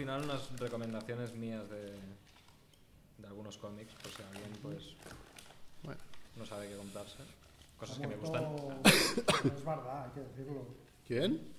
[0.00, 1.82] final unas recomendaciones mías de,
[3.18, 4.94] de algunos cómics, por si alguien pues
[5.82, 6.00] Bueno.
[6.36, 7.18] no sabe qué comprarse.
[7.78, 8.44] Cosas que me gustan.
[8.84, 10.64] Es Barda, hay que decirlo.
[11.06, 11.52] ¿Quién?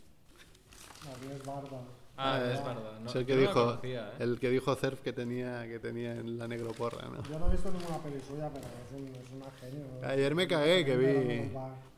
[1.06, 1.78] Gabriel Barda.
[2.18, 3.00] Ah, Ah, es verdad.
[3.00, 4.16] No, es el que no dijo, conocía, ¿eh?
[4.20, 7.24] el que dijo Cerf que tenía, que tenía en la negro porra, ¿no?
[7.24, 9.86] Yo no he visto ninguna peli suya, pero es, un, es una genio.
[10.04, 11.52] Ayer me cagué que vi,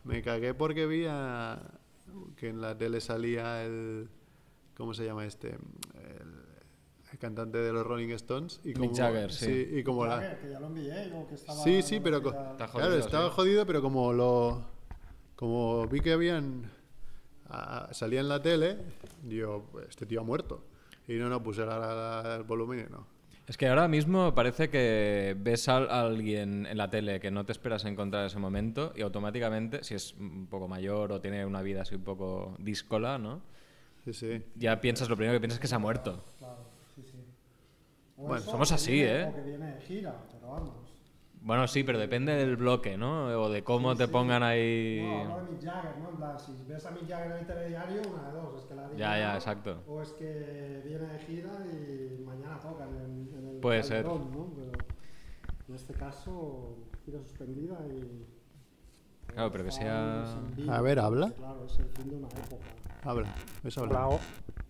[0.03, 1.57] me cagué porque vi a,
[2.37, 4.07] que en la tele salía el,
[4.77, 5.57] ¿cómo se llama este?
[7.23, 9.65] Cantante de los Rolling Stones y como, Jagger, sí.
[9.71, 12.33] y como la, Jagger, que ya lo envié, o que estaba Sí, sí, pero Está
[12.67, 13.33] claro, jodido, estaba sí.
[13.37, 14.61] jodido, pero como lo
[15.37, 16.69] como vi que habían
[17.49, 18.75] ah, salía en la tele,
[19.71, 20.65] "Pues este tío ha muerto.
[21.07, 21.79] Y no, no puse la-
[22.23, 23.07] la- el volumen y no.
[23.47, 27.53] Es que ahora mismo parece que ves a alguien en la tele que no te
[27.53, 31.61] esperas encontrar en ese momento y automáticamente, si es un poco mayor o tiene una
[31.61, 33.41] vida así un poco díscola, ¿no?
[34.03, 34.43] Sí, sí.
[34.55, 36.23] Ya piensas, lo primero que piensas es que se ha muerto.
[36.37, 36.72] Claro, sí, sí.
[38.17, 39.27] Bueno, eso, somos así, viene- ¿eh?
[39.29, 40.75] O que viene de gira, pero vamos.
[41.41, 43.25] Bueno, sí, pero depende del bloque, ¿no?
[43.41, 45.23] O de cómo te pongan ahí...
[45.25, 46.09] No, hablo de Mick Jagger, ¿no?
[46.09, 48.75] En plan, si ves a Mick Jagger en el telediario, una de dos, es que
[48.75, 49.83] la ha Ya, ya, exacto.
[49.89, 54.05] O es que viene de gira y mañana tocan en, en el Puede ser.
[54.05, 54.53] ¿no?
[54.55, 54.71] Pero
[55.67, 58.25] en este caso, gira suspendida y...
[59.33, 60.37] Claro, pero que sea-
[60.69, 61.31] A ver, habla.
[61.31, 62.65] Claro, es el fin de una época.
[63.03, 64.15] Habla, ves Hola, habla.
[64.15, 64.19] o-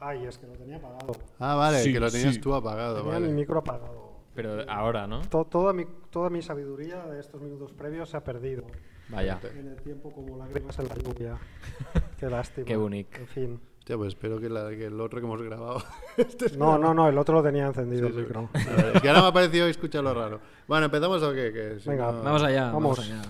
[0.05, 1.13] Ay, es que lo tenía apagado.
[1.39, 2.41] Ah, vale, Sí, que lo tenías sí.
[2.41, 3.33] tú apagado, Tenía mi vale.
[3.33, 4.13] micro apagado.
[4.35, 5.21] Pero ahora, ¿no?
[5.21, 8.65] To- toda, mi, toda mi sabiduría de estos minutos previos se ha perdido
[9.09, 9.39] Vaya.
[9.57, 11.37] en el tiempo como lágrimas en la lluvia.
[12.19, 12.65] Qué lástima.
[12.65, 13.17] Qué bonito.
[13.17, 13.59] En fin.
[13.79, 15.81] Hostia, pues espero que, la- que el otro que hemos grabado.
[16.17, 18.19] este es No, no, no, el otro lo tenía encendido Sí, el sí.
[18.27, 18.49] micro.
[18.53, 20.39] Vale, Es que ahora me ha parecido escucharlo raro.
[20.67, 21.53] Bueno, ¿empezamos o qué?
[21.53, 22.99] Que si Venga, no- Vamos allá, vamos, Vamos.
[22.99, 23.21] allá.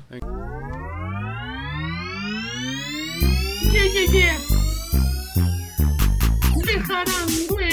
[3.72, 4.53] Yeah, yeah, yeah.
[6.88, 7.70] 大丈夫不能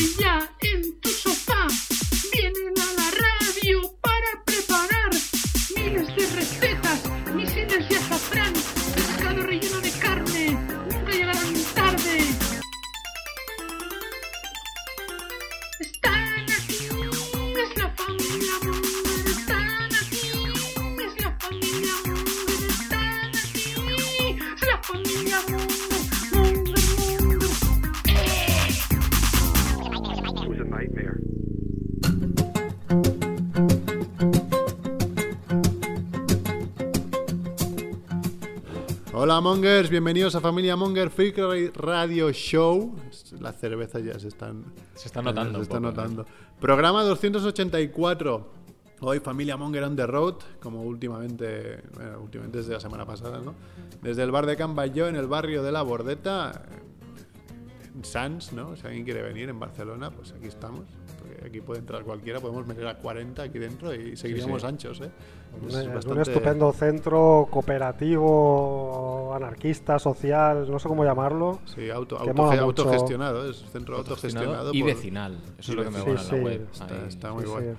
[0.62, 1.00] 嗯。
[39.41, 41.39] Hola Mongers, bienvenidos a Familia Monger Freak
[41.75, 42.95] Radio Show.
[43.41, 45.91] Las cervezas ya se están, Se está notando Se un está poco, ¿eh?
[45.93, 46.27] notando.
[46.61, 48.53] Programa 284.
[49.01, 53.55] Hoy Familia Monger on the road, como últimamente, bueno, últimamente desde la semana pasada, ¿no?
[54.03, 56.67] Desde el bar de Can Bayo en el barrio de La Bordeta,
[57.95, 58.77] en Sans, ¿no?
[58.77, 60.84] Si alguien quiere venir en Barcelona, pues aquí estamos.
[61.19, 64.67] Porque aquí puede entrar cualquiera, podemos meter a 40 aquí dentro y seguiríamos sí.
[64.67, 65.11] anchos, ¿eh?
[65.62, 71.59] Un, Es un estupendo centro cooperativo, anarquista, social, no sé cómo llamarlo.
[71.66, 74.72] Sí, auto, Que auto- autogestionado, es centro autogestionado.
[74.72, 75.39] y por- vecinal.
[75.59, 76.69] Eso es lo que me mola en Sí, la web.
[77.09, 77.65] Está, muy Sí, guay.
[77.65, 77.71] sí.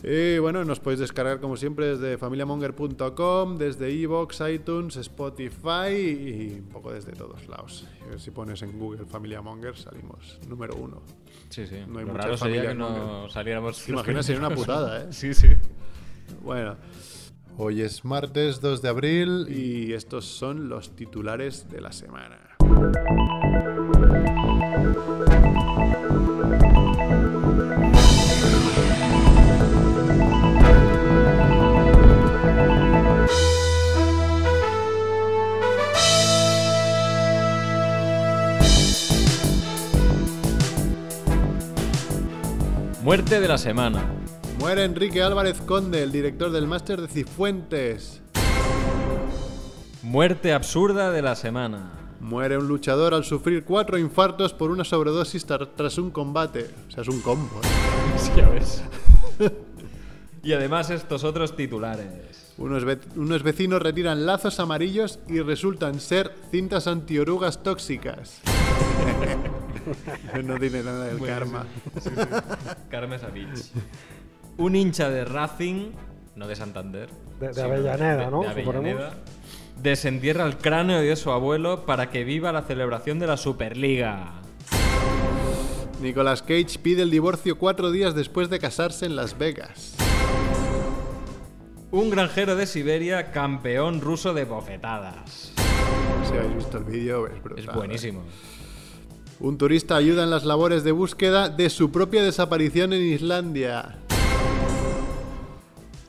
[0.00, 6.68] Y bueno, nos podéis descargar como siempre desde familiamonger.com, desde iVoox, iTunes, Spotify y un
[6.68, 7.84] poco desde todos lados.
[8.18, 11.02] Si pones en Google Familia Monger salimos número uno.
[11.48, 11.78] Sí, sí.
[11.88, 13.82] No hay Lo raro sería que no saliéramos.
[13.84, 14.24] ¿Te imaginas?
[14.24, 15.06] Sería una putada, ¿eh?
[15.10, 15.48] Sí, sí.
[16.42, 16.76] Bueno,
[17.56, 22.38] hoy es martes 2 de abril y estos son los titulares de la semana.
[43.02, 44.04] Muerte de la semana.
[44.58, 48.20] Muere Enrique Álvarez Conde, el director del máster de Cifuentes.
[50.02, 51.92] Muerte absurda de la semana.
[52.20, 56.70] Muere un luchador al sufrir cuatro infartos por una sobredosis tras un combate.
[56.88, 57.60] O sea, es un combo.
[57.62, 57.68] ¿eh?
[58.18, 58.82] Sí, ya ves.
[60.42, 62.52] y además estos otros titulares.
[62.58, 68.40] Unos, ve- unos vecinos retiran lazos amarillos y resultan ser cintas antiorugas tóxicas.
[70.44, 71.64] no tiene nada del karma.
[72.90, 73.70] Carmen Savich.
[74.58, 75.92] Un hincha de Racing,
[76.36, 77.08] no de Santander.
[77.40, 78.42] De- Avellaneda, ¿no?
[78.42, 79.14] De Avellaneda.
[79.80, 84.32] Desentierra el cráneo de su abuelo para que viva la celebración de la Superliga.
[86.02, 89.94] Nicolas Cage pide el divorcio cuatro días después de casarse en Las Vegas.
[91.90, 95.52] Un granjero de Siberia, campeón ruso de bofetadas.
[96.28, 97.64] Si habéis visto el vídeo, es brutal.
[97.68, 98.20] Es buenísimo.
[98.20, 98.24] ¿eh?
[99.40, 103.98] Un turista ayuda en las labores de búsqueda de su propia desaparición en Islandia.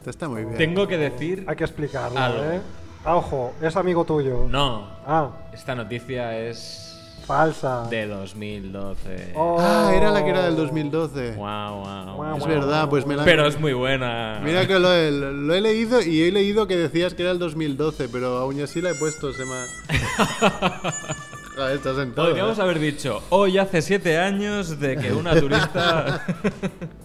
[0.06, 0.58] Está muy bien.
[0.58, 1.44] Tengo que decir.
[1.48, 2.44] Hay que explicarlo, Algo.
[2.44, 2.62] ¿eh?
[3.06, 4.46] Ah, ojo, es amigo tuyo.
[4.50, 4.88] No.
[5.06, 6.86] Ah, Esta noticia es.
[7.26, 7.86] falsa.
[7.90, 9.34] de 2012.
[9.36, 9.58] Oh.
[9.60, 11.36] Ah, era la que era del 2012.
[11.36, 12.38] Wow, wow.
[12.38, 13.24] Es verdad, pues me la...
[13.24, 14.42] Pero es muy buena.
[14.44, 17.40] Mira que lo he, lo he leído y he leído que decías que era el
[17.40, 20.94] 2012, pero aún así la he puesto, se me ha...
[21.60, 22.28] Joder, estás en todo.
[22.28, 22.62] Podríamos ¿eh?
[22.62, 26.26] haber dicho, hoy hace siete años de que una turista.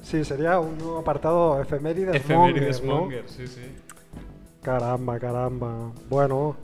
[0.03, 3.01] Sí, sería un nuevo apartado efemérides, Efemérides monger, ¿no?
[3.01, 3.63] Monger, sí, sí.
[4.63, 5.91] Caramba, caramba.
[6.09, 6.57] Bueno,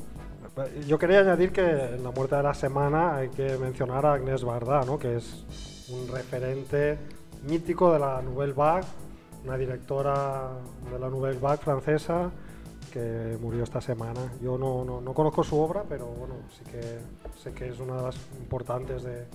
[0.86, 4.44] yo quería añadir que en la muerte de la semana hay que mencionar a Agnès
[4.44, 4.98] Varda, ¿no?
[4.98, 6.98] que es un referente
[7.42, 8.86] mítico de la Nouvelle Vague,
[9.44, 10.50] una directora
[10.92, 12.30] de la Nouvelle Vague francesa
[12.90, 14.32] que murió esta semana.
[14.42, 16.98] Yo no, no, no conozco su obra, pero bueno, sí que
[17.38, 19.26] sé que es una de las importantes de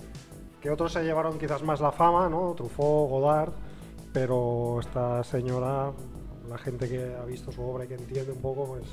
[0.60, 2.54] que otros se llevaron quizás más la fama, ¿no?
[2.54, 3.52] Truffaut, Godard,
[4.12, 5.92] pero esta señora,
[6.48, 8.84] la gente que ha visto su obra y que entiende un poco, pues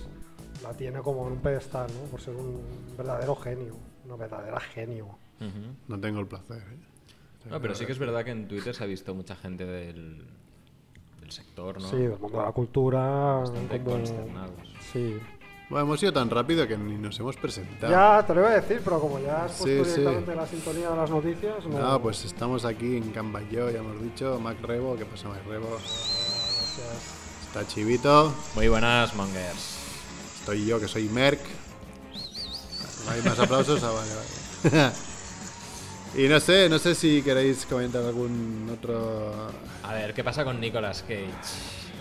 [0.63, 2.09] la tiene como en un pedestal, ¿no?
[2.09, 2.61] Por ser un
[2.97, 3.75] verdadero genio,
[4.05, 5.17] una verdadera genio.
[5.39, 5.75] Ujú.
[5.87, 6.57] No tengo el placer.
[6.57, 7.49] ¿eh?
[7.49, 10.25] No, pero sí que es verdad que en Twitter se ha visto mucha gente del
[11.33, 11.89] sector, ¿no?
[11.89, 13.35] Sí, del mundo de la cultura.
[13.39, 14.73] Bastante como- consternados.
[14.91, 15.17] Sí.
[15.69, 17.91] Bueno, hemos ido tan rápido que ni nos hemos presentado.
[17.91, 20.01] Ya, te lo iba a decir, pero como ya has Sí, puesto sí.
[20.01, 21.79] directamente la sintonía de las noticias, no.
[21.79, 24.39] No, pues estamos aquí en Cambayo, ya hemos dicho.
[24.39, 25.69] Mac Rebo, ¿qué pasa, Mac Rebo?
[25.69, 27.15] Gracias.
[27.47, 28.33] Está Chivito.
[28.55, 29.77] Muy buenas, Mongers.
[30.39, 31.41] Estoy yo, que soy Merck.
[33.05, 33.81] ¿No hay más aplausos?
[33.83, 34.11] Ah, vale,
[34.79, 34.93] vale.
[36.15, 39.49] y no sé, no sé si queréis comentar algún otro...
[39.83, 41.25] A ver, ¿qué pasa con Nicolas Cage?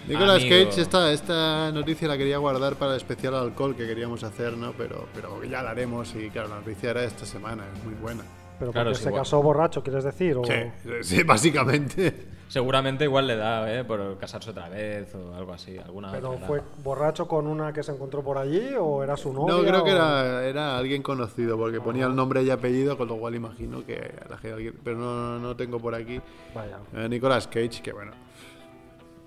[0.09, 0.67] Nicolas Amigo.
[0.67, 4.73] Cage, esta, esta noticia la quería guardar para el especial alcohol que queríamos hacer, ¿no?
[4.73, 8.23] Pero, pero ya la haremos y claro, la noticia era esta semana, es muy buena.
[8.59, 9.23] Pero Claro, porque sí, se igual.
[9.23, 10.37] casó borracho, ¿quieres decir?
[10.37, 10.45] O...
[10.45, 10.55] Sí,
[11.03, 12.27] sí, básicamente.
[12.53, 13.83] Seguramente igual le da, ¿eh?
[13.83, 15.79] Por casarse otra vez o algo así.
[15.79, 16.47] Alguna ¿Pero otra edad.
[16.49, 19.55] fue borracho con una que se encontró por allí o era su novia?
[19.55, 23.17] No, creo que era, era alguien conocido, porque ponía el nombre y apellido, con lo
[23.17, 23.95] cual imagino que
[24.29, 26.21] la gente, alguien- pero no, no tengo por aquí.
[26.55, 28.13] Vaya, Eh, Nicolas Cage, que bueno,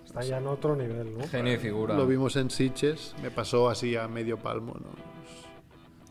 [0.05, 1.27] está ya en otro nivel, ¿no?
[1.27, 1.95] Genio y figura.
[1.95, 4.89] lo vimos en Sitges, me pasó así a medio palmo, ¿no?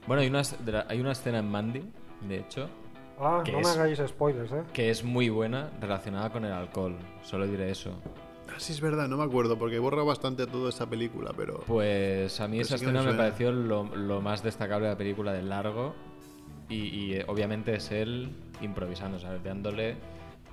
[0.09, 0.43] Bueno, hay una,
[0.89, 1.85] hay una escena en Mandy,
[2.29, 2.69] de hecho,
[3.19, 3.67] Ah, ¿Qué no es?
[3.67, 4.63] me hagáis spoilers, ¿eh?
[4.73, 6.97] que es muy buena relacionada con el alcohol.
[7.23, 7.93] Solo diré eso.
[8.49, 11.61] Ah, sí, es verdad, no me acuerdo, porque borra bastante toda esa película, pero...
[11.67, 13.25] Pues a mí Pues esa sí que me escena me, suena.
[13.31, 15.95] pareció lo, lo más destacable de la película de largo.
[16.69, 18.31] Y, y, eh, obviamente es él
[18.61, 19.43] improvisando, ¿sabes?
[19.45, 19.97] Dándole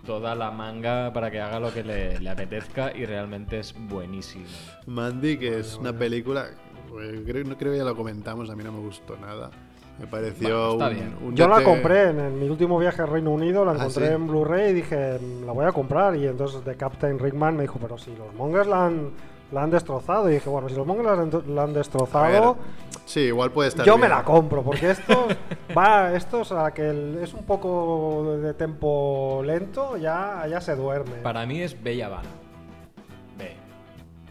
[0.06, 4.46] toda la manga para que haga lo que le, le apetezca y realmente es buenísimo.
[4.88, 6.48] Mandy, que es una película,
[6.90, 9.52] pues, creo, no creo que ya lo comentamos, a mí no me gustó nada.
[10.00, 11.16] Me pareció Bueno, está un, bien.
[11.30, 14.08] un Yo la compré en, en mi último viaje al Reino Unido, la Ah, encontré
[14.08, 14.14] ¿sí?
[14.14, 16.16] en Blu-ray y dije, "Mm, la voy a comprar.
[16.16, 19.12] Y entonces de Captain Rickman me dijo, pero si los mongers la han,
[19.52, 20.28] la han destrozado.
[20.30, 22.58] Y dije, bueno, si los mongers la han, la han A destrozado,
[23.06, 24.02] sí, igual puede estar yo bien.
[24.02, 24.64] me la compro.
[24.64, 25.28] Porque esto
[25.78, 30.76] va, esto o sea, que el- es un poco de tempo lento, ya, ya se
[30.76, 31.18] duerme.
[31.22, 32.30] Para mí es Bella Vana.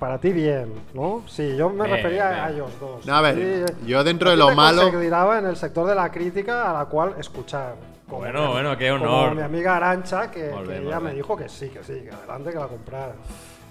[0.01, 1.23] Para ti bien, ¿no?
[1.29, 2.41] Sí, yo me Bien, refería bien.
[2.43, 3.07] a ellos dos.
[3.07, 3.37] No, a ver,
[3.79, 4.83] Sí, yo dentro a de lo malo...
[4.91, 7.75] consideraba en el sector de la crítica a la cual escuchar.
[8.09, 9.35] Como Bueno, mi- bueno, qué Como honor.
[9.37, 11.17] mi amiga Arancha, que, que ella me bé.
[11.17, 13.13] dijo que sí, que sí, que adelante que la comprara.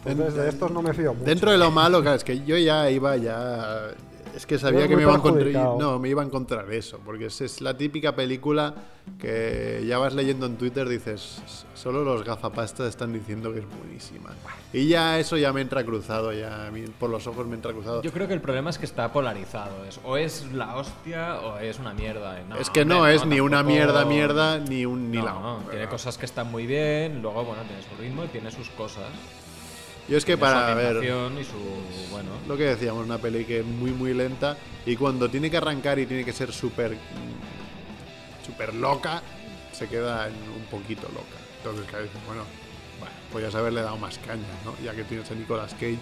[0.06, 1.26] Entonces de estos no me fío mucho.
[1.26, 3.88] Dentro de lo malo, claro, es que yo ya iba ya...
[4.36, 5.44] Es que sabía que me iba a encontrar...
[5.44, 5.78] perjudicado.
[5.80, 8.74] No, me iba a encontrar eso, porque es, es la típica película
[9.18, 11.42] que ya vas leyendo en Twitter, dices,
[11.74, 14.30] solo los gafapastas están diciendo que es buenísima.
[14.72, 18.02] Y ya eso ya me entra cruzado, ya por los ojos me entra cruzado.
[18.02, 19.84] Yo creo que el problema es que está polarizado.
[19.86, 22.40] Es, o es la hostia o es una mierda.
[22.48, 25.72] No, es que hombre, no, es ni una mierda, mierda, ni un ni No, la
[25.72, 29.06] tiene cosas que están muy bien, luego, bueno, tiene su ritmo y tiene sus cosas.
[30.10, 30.98] Yo es que para ver...
[30.98, 34.96] ambientación y su, bueno, Lo que decíamos, una peli que es muy muy lenta y
[34.96, 39.22] cuando tiene que arrancar y tiene que ser súper mm, súper loca,
[39.72, 41.38] se queda en un poquito loca.
[41.58, 42.44] Entonces, claro, bueno,
[43.00, 43.14] bueno.
[43.32, 44.74] podías haberle dado más caña, ¿no?
[44.84, 46.00] Ya que tienes a Nicolas Cage,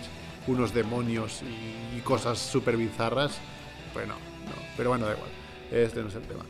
[0.48, 3.40] unos demonios y, y cosas súper bizarras,
[3.94, 4.56] pues no, no.
[4.78, 5.30] Pero bueno, da igual,
[5.72, 6.46] este no es el tema.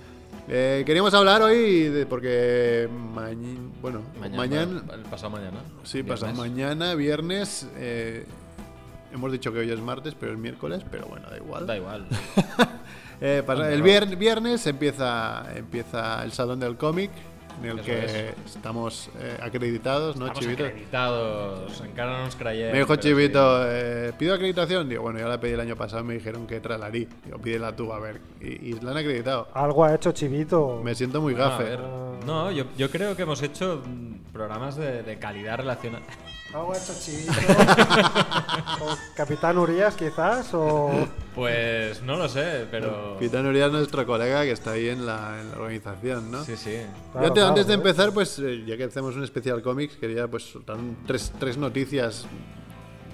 [0.49, 5.59] Eh, queríamos hablar hoy de, porque mañana, bueno, Mañana, mañana el pasado mañana.
[5.83, 6.35] Sí, viernes.
[6.37, 7.67] mañana, viernes.
[7.75, 8.25] eh,
[9.13, 11.67] hemos dicho que hoy es martes, pero es miércoles, pero bueno, da igual.
[11.67, 12.07] Da igual.
[13.19, 17.09] Eh, pasa- el vier- viernes empieza, empieza el Salón del Cómic
[17.61, 18.55] en el Eso que es.
[18.55, 20.65] estamos eh, acreditados, ¿no, Estamos Chivito?
[20.65, 21.81] acreditados.
[21.81, 22.35] Encara no nos.
[22.71, 23.69] Me dijo pero Chivito, sí.
[23.71, 24.89] eh, ¿pido acreditación?
[24.89, 27.07] Digo, bueno, ya la pedí el año pasado y me dijeron que tralarí.
[27.25, 28.21] Digo, pídela tú, a ver.
[28.41, 29.47] Y, y la han acreditado.
[29.53, 30.81] Algo ha hecho Chivito.
[30.83, 31.63] Me siento muy Bueno, a gafe.
[31.63, 31.79] ver.
[32.25, 36.03] No, yo, yo creo que hemos hecho mm, programas de, de calidad relacionada.
[36.53, 37.31] Algo ha hecho Chivito.
[38.79, 41.07] ¿Con Capitán Urias, quizás, o...
[41.37, 43.15] Pues no lo sé, pero.
[43.19, 46.43] Pitán Urias es nuestro colega que está ahí en la, en la organización, ¿no?
[46.43, 46.77] Sí, sí.
[47.11, 47.75] Claro, Yo te- antes de ¿eh?
[47.75, 52.25] empezar, pues eh, ya que hacemos un especial cómics, quería pues soltar tres, tres noticias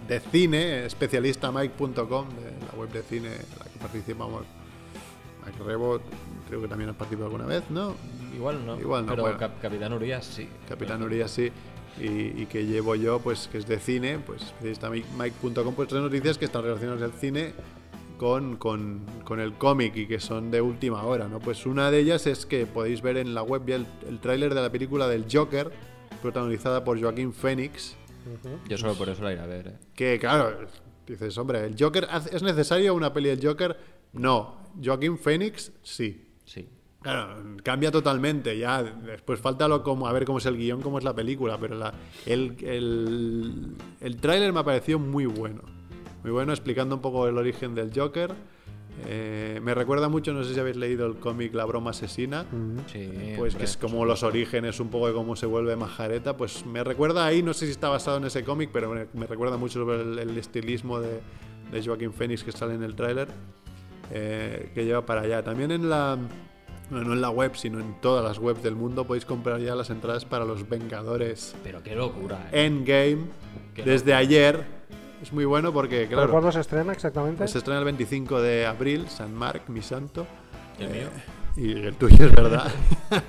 [0.07, 1.95] de cine, especialistamike.com,
[2.29, 4.43] de la web de cine en la que participamos.
[5.45, 5.99] Mike Rebo,
[6.47, 7.93] creo que también has participado alguna vez, ¿no?
[8.33, 8.79] Igual no.
[8.79, 9.37] Igual no, Pero bueno.
[9.37, 10.47] Cap- Capitán Urias sí.
[10.69, 11.51] Capitán Urias sí.
[11.99, 16.37] Y, y que llevo yo, pues que es de cine, pues especialistamike.com, pues tres noticias
[16.37, 17.53] que están relacionadas al cine
[18.23, 21.39] con, con, con el cómic y que son de última hora, ¿no?
[21.41, 24.53] Pues una de ellas es que podéis ver en la web ya el, el tráiler
[24.53, 25.69] de la película del Joker,
[26.21, 27.97] protagonizada por Joaquín Phoenix,
[28.69, 29.67] Yo solo por eso la iré a ver.
[29.67, 29.73] eh.
[29.93, 30.57] que claro,
[31.05, 33.75] dices, hombre, ¿el Joker hace- es necesario una peli del Joker?
[34.13, 36.25] No, Joaquín Phoenix sí.
[36.45, 36.69] Sí.
[37.01, 38.57] Claro, cambia totalmente.
[38.57, 41.57] Ya después falta lo como a ver cómo es el guion, cómo es la película,
[41.59, 41.93] pero la-
[42.25, 45.72] el, el, el tráiler me ha parecido muy bueno.
[46.23, 48.33] Muy bueno, explicando un poco el origen del Joker.
[49.07, 52.45] Eh, me recuerda mucho, no sé si habéis leído el cómic La broma asesina.
[52.91, 53.09] Sí.
[53.37, 56.37] Pues hombre, que es como los orígenes, un poco de cómo se vuelve majareta.
[56.37, 59.25] Pues me recuerda ahí, no sé si está basado en ese cómic, pero me, me
[59.25, 61.19] recuerda mucho sobre el, el estilismo de,
[61.71, 63.27] de Joaquín Phoenix que sale en el tráiler,
[64.11, 65.43] eh, que lleva para allá.
[65.43, 66.17] También en la,
[66.91, 69.73] no, no en la web, sino en todas las webs del mundo podéis comprar ya
[69.75, 72.47] las entradas para los Vengadores Pero qué locura.
[72.51, 72.65] eh.
[72.67, 73.25] Endgame
[73.73, 74.83] Qué desde ayer.
[75.23, 77.47] Es muy bueno porque, ¿Pero claro, ¿Cuándo se estrena exactamente?
[77.47, 80.27] se estrena el 25 de abril, San Marc, mi santo.
[80.77, 81.07] El mío.
[81.55, 82.69] Y el tuyo es verdad.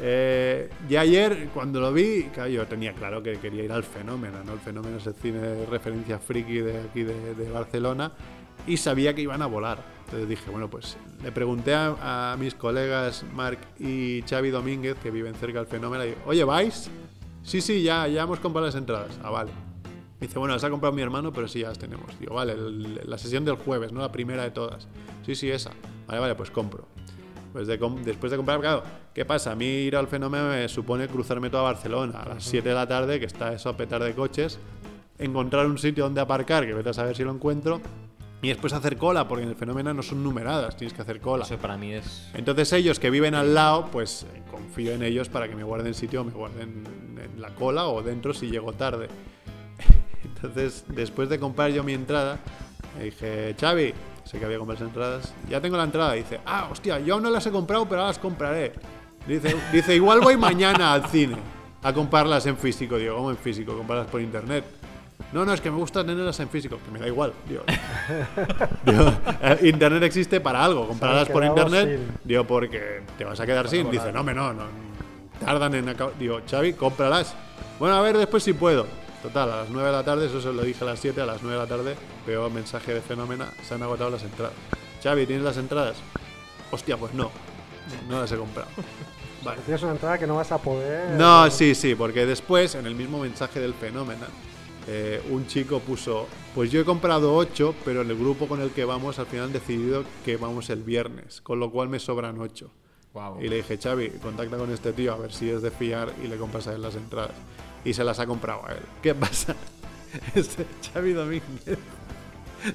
[0.00, 4.44] Eh, y ayer, cuando lo vi, claro, yo tenía claro que quería ir al Fenómeno,
[4.46, 4.52] ¿no?
[4.52, 8.12] El Fenómeno es el cine de referencia friki de aquí de, de Barcelona
[8.64, 9.82] y sabía que iban a volar.
[10.04, 15.10] Entonces dije, bueno, pues le pregunté a, a mis colegas Marc y Xavi Domínguez, que
[15.10, 16.88] viven cerca del Fenómeno, y oye, ¿vais?
[17.42, 19.18] Sí, sí, ya, ya hemos comprado las entradas.
[19.24, 19.50] Ah, vale.
[20.20, 22.18] Dice, bueno, las ha comprado mi hermano, pero sí, ya las tenemos.
[22.18, 24.00] Digo, vale, el- la sesión del jueves, ¿no?
[24.00, 24.88] La primera de todas.
[25.24, 25.70] Sí, sí, esa.
[26.06, 26.86] Vale, vale, pues compro.
[27.52, 28.82] Pues de después de comprar, claro,
[29.14, 29.52] ¿qué pasa?
[29.52, 32.86] A mí ir al fenómeno me supone cruzarme toda Barcelona a las 7 de la
[32.86, 34.58] tarde, que está eso a petar de coches,
[35.18, 37.80] encontrar un sitio donde aparcar, que vete a saber si lo encuentro,
[38.42, 41.44] y después hacer cola, porque en el fenómeno no son numeradas, tienes que hacer cola.
[41.44, 42.28] Eso para mí es.
[42.34, 45.94] Entonces ellos que viven al lado, pues eh, confío en ellos para que me guarden
[45.94, 46.84] sitio me guarden
[47.34, 49.08] en la cola o dentro si llego tarde.
[50.42, 52.38] Entonces, después de comprar yo mi entrada,
[52.96, 53.92] le dije, Xavi,
[54.24, 56.12] sé que había comprado las entradas, ya tengo la entrada.
[56.12, 58.72] dice, ah, hostia, yo aún no las he comprado, pero ahora las compraré.
[59.26, 61.36] Dice, dice igual voy mañana al cine
[61.82, 62.96] a comprarlas en físico.
[62.96, 63.76] Digo, ¿cómo en físico?
[63.76, 64.64] Comprarlas por internet.
[65.32, 67.32] No, no, es que me gusta tenerlas en físico, que me da igual.
[67.46, 67.62] Digo,
[68.86, 71.98] Digo, eh, internet existe para algo, comprarlas por internet.
[71.98, 72.18] sin.
[72.24, 73.90] Digo, porque te vas a quedar sin.
[73.90, 74.62] Dice, no, me no, no.
[75.44, 76.14] Tardan en acabar.
[76.18, 77.34] Digo, Xavi, cómpralas.
[77.78, 78.86] Bueno, a ver después si puedo.
[79.22, 81.26] Total, a las 9 de la tarde, eso se lo dije a las 7, a
[81.26, 81.96] las 9 de la tarde,
[82.26, 84.54] veo mensaje de Fenómena, se han agotado las entradas.
[85.02, 85.96] Xavi, ¿tienes las entradas?
[86.70, 87.30] Hostia, pues no,
[88.08, 88.68] no las he comprado.
[89.44, 89.60] Vale.
[89.62, 91.10] Tienes una entrada que no vas a poder.
[91.18, 94.26] No, sí, sí, porque después, en el mismo mensaje del fenómeno,
[94.86, 98.70] eh, un chico puso, pues yo he comprado 8, pero en el grupo con el
[98.70, 102.40] que vamos al final han decidido que vamos el viernes, con lo cual me sobran
[102.40, 102.70] 8.
[103.14, 103.40] Wow.
[103.40, 106.28] Y le dije, Xavi, contacta con este tío a ver si es de fiar y
[106.28, 107.34] le compras a él las entradas.
[107.88, 108.80] Y se las ha comprado a él.
[109.02, 109.54] ¿Qué pasa?
[110.34, 111.78] Este Xavi Domínguez,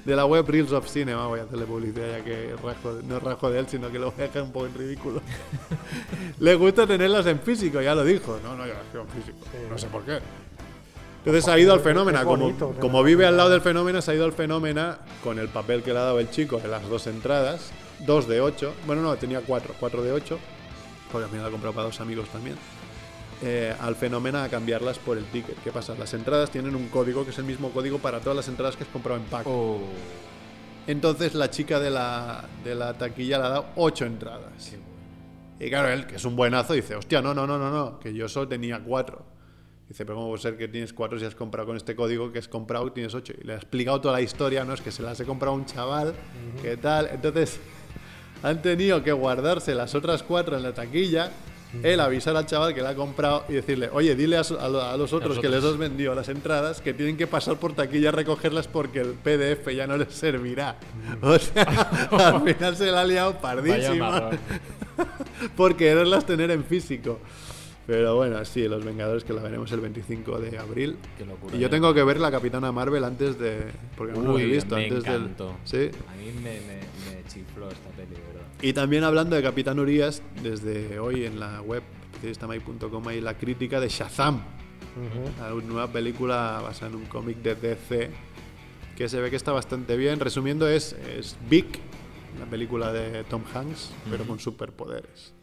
[0.06, 3.50] de la web Reels of Cinema, voy a hacerle publicidad ya que rajo- no rajo
[3.50, 5.22] de él, sino que lo voy a dejar un poco en ridículo.
[6.40, 8.40] le gusta tenerlas en físico, ya lo dijo.
[8.44, 9.38] No, no, yo las quiero en físico.
[9.70, 10.20] No sé por qué.
[11.26, 12.24] Entonces ha ido al fenómeno.
[12.24, 15.48] Como, bonito como vive al lado del fenómeno, se ha ido al fenómeno con el
[15.48, 17.72] papel que le ha dado el chico en las dos entradas.
[18.00, 18.74] Dos de ocho.
[18.86, 19.74] Bueno, no, tenía cuatro.
[19.80, 20.38] Cuatro de ocho.
[21.12, 22.58] Porque al final la ha comprado para dos amigos también.
[23.46, 25.62] Eh, al fenómeno a cambiarlas por el ticket.
[25.62, 25.96] ¿Qué pasa?
[26.00, 28.84] Las entradas tienen un código que es el mismo código para todas las entradas que
[28.84, 29.46] has comprado en pack.
[29.48, 29.82] Oh,
[30.88, 34.74] Entonces la chica de la, de la taquilla le ha dado ocho entradas.
[35.60, 38.14] Y claro, él, que es un buenazo, dice, hostia, no, no, no, no, no, que
[38.14, 39.26] yo solo tenía cuatro.
[39.90, 42.40] Dice, pero ¿cómo puede ser que tienes cuatro si has comprado con este código que
[42.40, 43.34] has comprado tienes ocho?
[43.38, 44.74] Y le ha explicado toda la historia, ¿no?
[44.74, 46.14] Es que se las he comprado a un chaval,
[46.62, 47.10] ¿qué tal?
[47.12, 47.60] Entonces,
[48.42, 51.30] han tenido que guardarse las otras cuatro en la taquilla,
[51.82, 55.40] él avisar al chaval que la ha comprado y decirle, oye, dile a, los otros
[55.40, 59.02] que les has vendido las entradas que tienen que pasar por taquilla a recogerlas porque
[59.02, 60.78] el PDF ya no les servirá.
[61.22, 61.64] O sea,
[62.12, 64.40] al final se la ha liado pardísima marrón.
[65.56, 67.20] por quererlas tener en físico.
[67.86, 70.98] Pero bueno, sí, Los Vengadores que la veremos el 25 de abril.
[71.18, 71.56] Qué locura.
[71.56, 71.70] Y yo ¿eh?
[71.70, 73.72] tengo que ver la Capitana Marvel antes de.
[73.98, 75.30] Porque no lo he visto me antes del.
[75.66, 75.90] Sí.
[76.08, 78.33] A mí me, me, me chifló esta ¿verdad?
[78.62, 81.84] Y también hablando de Capitán Urias, desde hoy en la web
[82.14, 85.42] periodistamai.com hay la crítica de Shazam, Ujú.
[85.42, 88.10] la nueva película basada en un cómic de DC
[88.96, 90.20] que se ve que está bastante bien.
[90.20, 91.66] Resumiendo, es, es Big,
[92.38, 95.34] una película de Tom Hanks, pero con superpoderes.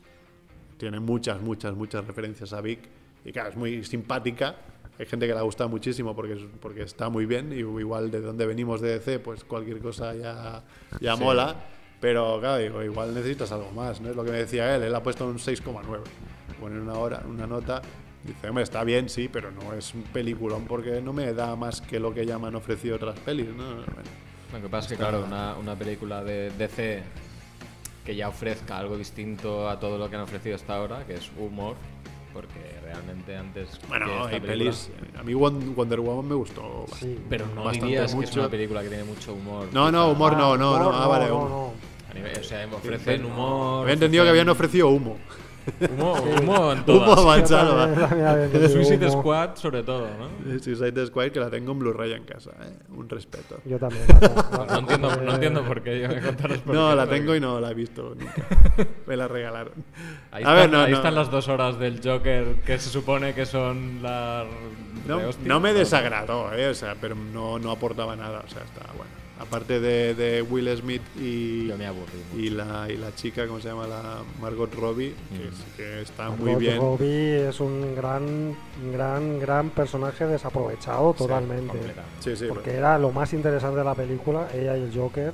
[0.79, 2.79] Tiene muchas, muchas, muchas referencias a Big.
[3.25, 4.57] Y claro, es muy simpática.
[4.99, 7.53] Hay gente que la gusta muchísimo porque, porque está muy bien.
[7.53, 10.63] Y igual de donde venimos de DC, pues cualquier cosa ya,
[11.01, 11.23] ya Sí.
[11.23, 11.57] mola.
[12.01, 14.09] Pero claro, digo, igual necesitas algo más, ¿no?
[14.11, 14.83] Es lo que me decía él.
[14.85, 15.83] Él ha puesto un 6,9.
[16.59, 17.83] Poner una hora, una nota.
[18.25, 21.81] Dice, hombre, está bien, sí, pero no es un peliculón porque no me da más
[21.81, 23.65] que lo que ya me han ofrecido otras pelis, ¿no?
[23.65, 23.85] Bueno,
[24.53, 27.03] Lo que pasa es que, claro, una, una película de DC
[28.05, 31.31] que ya ofrezca algo distinto a todo lo que han ofrecido hasta ahora, que es
[31.39, 31.77] humor,
[32.35, 33.79] porque realmente antes.
[33.79, 34.91] que Bueno, esta hay película- pelis.
[35.19, 37.19] A mí Won- Wonder Woman me gustó Sí.
[37.29, 38.41] Pero no bastante dirías que es mucho.
[38.41, 39.69] una película que tiene mucho humor.
[39.73, 40.93] No, no, humor no, Ah, no, no.
[40.93, 41.27] Ah, vale.
[41.29, 41.49] no, humo.
[41.49, 41.90] no.
[42.11, 43.83] A nivel- o sea, ofrecen humor.
[43.83, 45.19] Había entendido que habían ofrecido humo.
[45.93, 47.19] Humo, humo en Humo todas.
[47.19, 47.87] Avanzado.
[48.49, 49.21] De Suicide humo.
[49.21, 50.59] Squad, sobre todo, ¿no?
[50.59, 52.73] Suicide Squad que la tengo en Blu-ray en casa, ¿eh?
[52.97, 53.59] Un respeto.
[53.67, 54.03] Yo también.
[54.09, 54.19] la-
[54.59, 56.01] la- No entiendo, no entiendo por qué.
[56.01, 58.43] Yo me por No, qué, la tengo y no la he visto nunca.
[59.07, 59.75] Me la regalaron.
[60.33, 60.97] Ahí, A están, ver, no, ahí no.
[60.97, 64.47] están las dos horas del Joker que se supone que son las.
[65.07, 65.47] No, de hostia.
[65.47, 66.69] no me desagradó, ¿eh?
[66.69, 68.43] O sea, pero no, no aportaba nada.
[68.45, 69.20] O sea, está bueno.
[69.41, 72.39] Aparte de, de Will Smith y, Yo me aburrí mucho.
[72.45, 73.87] y, la, y la chica, ¿cómo se llama?
[73.87, 75.53] La Margot Robbie, que, Mm.
[75.55, 76.77] sí que está Margot muy bien.
[76.79, 78.55] Robbie es un gran,
[78.93, 81.79] gran, gran personaje desaprovechado totalmente.
[82.21, 82.47] Sí, sí.
[82.49, 85.33] porque era lo más interesante de la película, ella y el Joker,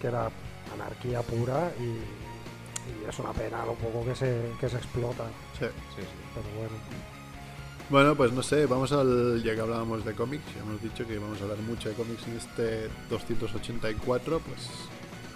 [0.00, 0.28] que era
[0.74, 5.24] anarquía pura y, y es una pena lo poco que se, que se explota.
[5.58, 5.64] sí.
[5.64, 6.06] Sí, sí.
[6.34, 6.74] Pero bueno.
[7.90, 9.42] Bueno, pues no sé, vamos al.
[9.42, 12.26] Ya que hablábamos de cómics, ya hemos dicho que vamos a hablar mucho de cómics
[12.26, 14.70] en este 284, pues.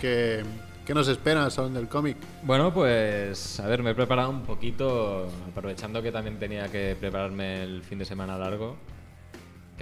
[0.01, 0.43] ¿Qué,
[0.85, 2.17] qué nos espera al Salón del Cómic?
[2.43, 7.63] Bueno, pues a ver, me he preparado un poquito, aprovechando que también tenía que prepararme
[7.63, 8.77] el fin de semana largo.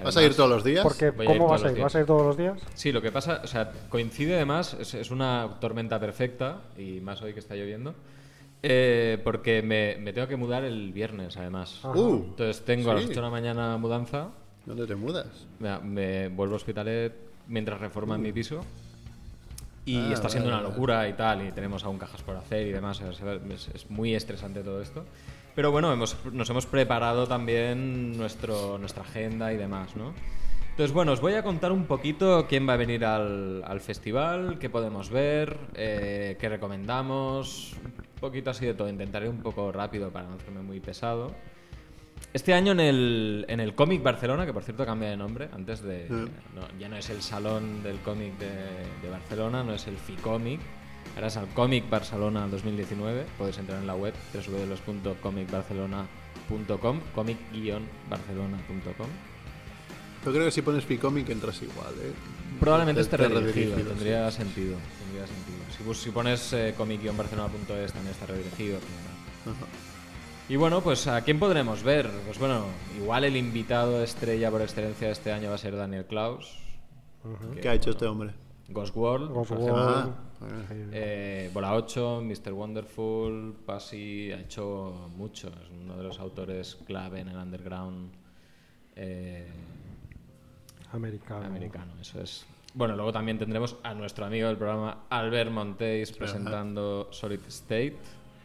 [0.03, 0.83] ¿Vas a ir todos los días?
[0.83, 1.83] Porque, Voy a ¿Cómo todos vas a ir?
[1.83, 2.61] ¿Vas a ir todos los días?
[2.75, 7.23] Sí, lo que pasa, o sea, coincide además, es, es una tormenta perfecta, y más
[7.23, 7.95] hoy que está lloviendo,
[8.67, 11.81] eh, porque me, me tengo que mudar el viernes, además.
[11.85, 13.11] Uh, Entonces tengo a las sí.
[13.11, 14.29] 8 de la mañana mudanza,
[14.65, 15.47] ¿Dónde te mudas?
[15.59, 17.13] me, me vuelvo a Hospitalet
[17.47, 18.61] mientras reforman mi piso.
[19.85, 20.75] Y Ah, está siendo vale, una vale.
[20.75, 22.97] locura y tal, y tenemos aún cajas por hacer y demás.
[22.97, 25.05] sea, Es, es muy estresante todo esto.
[25.55, 30.15] Pero bueno, hemos, nos hemos preparado también nuestro, nuestra agenda y demás, ¿no?
[30.71, 34.59] Entonces, bueno, os voy a contar un poquito quién va a venir al, al festival,
[34.59, 37.75] qué podemos ver, eh, qué recomendamos,
[38.25, 38.89] poquito así de todo.
[38.89, 41.33] Intentaré un poco rápido para no hacerme muy pesado.
[42.33, 45.83] Este año en el, en el Cómic Barcelona, que por cierto cambia de nombre, antes
[45.83, 46.07] de...
[46.09, 46.29] Mm.
[46.55, 48.49] no, ya no es el Salón del Cómic de,
[49.03, 50.59] de Barcelona, no es el FICómic,
[51.17, 53.27] ahora es el Cómic Barcelona 2019.
[53.37, 59.09] Podéis entrar en la web www.comicbarcelona.com, comic-barcelona.com.
[60.25, 62.15] Yo creo que si pones Ficomic entras igual, ¿eh?
[62.59, 64.79] Probablemente esté redirigido, tendría sentido.
[64.99, 65.64] Tendría sentido.
[65.95, 68.79] Si, pones eh, comic-barcelona.es también está redirigido.
[69.47, 69.67] Ajá.
[70.49, 72.11] Y bueno, pues ¿a quién podremos ver?
[72.27, 72.67] Pues bueno,
[72.99, 76.59] igual el invitado estrella por excelencia de este año va a ser Daniel Klaus.
[77.55, 78.31] que, ¿Qué ha hecho bueno, este hombre?
[78.69, 79.85] Ghost World, Ghost por ejemplo.
[79.87, 80.11] Ah,
[80.69, 80.75] Sí.
[80.93, 82.53] Eh, Bola 8, Mr.
[82.53, 85.49] Wonderful, Pasi ha hecho mucho.
[85.49, 88.13] Es uno de los autores clave en el underground
[88.97, 89.49] eh,
[90.93, 91.47] Americano.
[91.47, 91.93] americano.
[92.01, 92.47] Eso es.
[92.75, 97.97] Bueno, luego también tendremos a nuestro amigo del programa, Albert Montéis, presentando Solid State.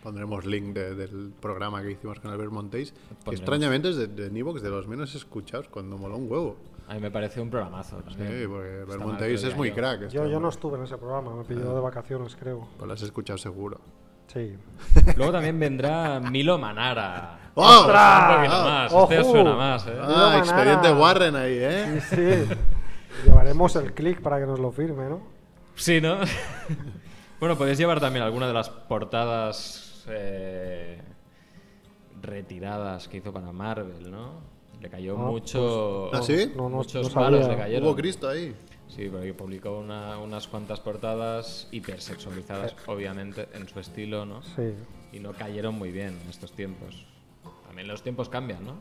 [0.03, 2.93] Pondremos link de- del programa que hicimos con Albert Montéis.
[3.25, 6.57] Que extrañamente es de, de Nivox de los menos escuchados, cuando moló un huevo.
[6.87, 8.01] A mí me parece un programazo.
[8.09, 8.15] Sí,
[8.47, 9.75] porque Albert lo es muy yo.
[9.75, 10.09] crack.
[10.09, 12.67] Yo, yo no estuve en ese programa, me pidió de vacaciones, creo.
[12.77, 13.79] Pues lo has escuchado seguro.
[14.27, 14.53] Sí.
[15.17, 17.51] Luego también vendrá Milo Manara.
[17.55, 17.61] ¡Oh!
[17.63, 18.87] Un poquito ¡Ah!
[18.91, 18.93] más.
[18.93, 19.91] Este suena más, ¿eh?
[19.91, 20.37] Milo Ah, Manara.
[20.39, 22.01] expediente Warren ahí, ¿eh?
[22.09, 22.55] Sí, sí.
[23.25, 25.21] Llevaremos el clic para que nos lo firme, ¿no?
[25.75, 26.17] Sí, ¿no?
[27.39, 30.99] bueno, podéis llevar también alguna de las portadas eh,
[32.21, 34.33] retiradas que hizo para Marvel, ¿no?
[34.81, 36.09] Le cayó Ah, mucho.
[36.13, 36.53] ¿Ah, sí?
[36.55, 37.87] No, no, Muchos palos le cayeron.
[37.87, 38.55] Hubo Cristo ahí.
[38.87, 44.41] Sí, porque publicó una- unas cuantas portadas hipersexualizadas, obviamente, en su estilo, ¿no?
[44.41, 44.73] Sí.
[45.11, 47.05] Y no cayeron muy bien en estos tiempos.
[47.67, 48.75] También los tiempos cambian, ¿no?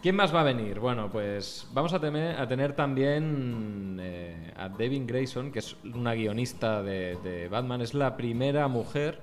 [0.00, 0.78] ¿Quién más va a venir?
[0.78, 6.14] Bueno, pues vamos a tener, a tener también eh, a Devin Grayson, que es una
[6.14, 7.80] guionista de, de Batman.
[7.80, 9.20] Es la primera mujer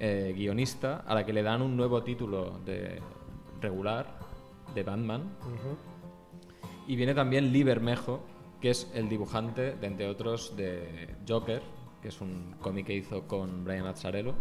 [0.00, 3.00] eh, guionista a la que le dan un nuevo título de
[3.60, 4.18] regular
[4.74, 5.22] de Batman.
[6.88, 8.20] Y viene también Lee Bermejo,
[8.60, 11.62] que es el dibujante, de, entre otros, de Joker,
[12.02, 14.34] que es un cómic que hizo con Brian Azzarello.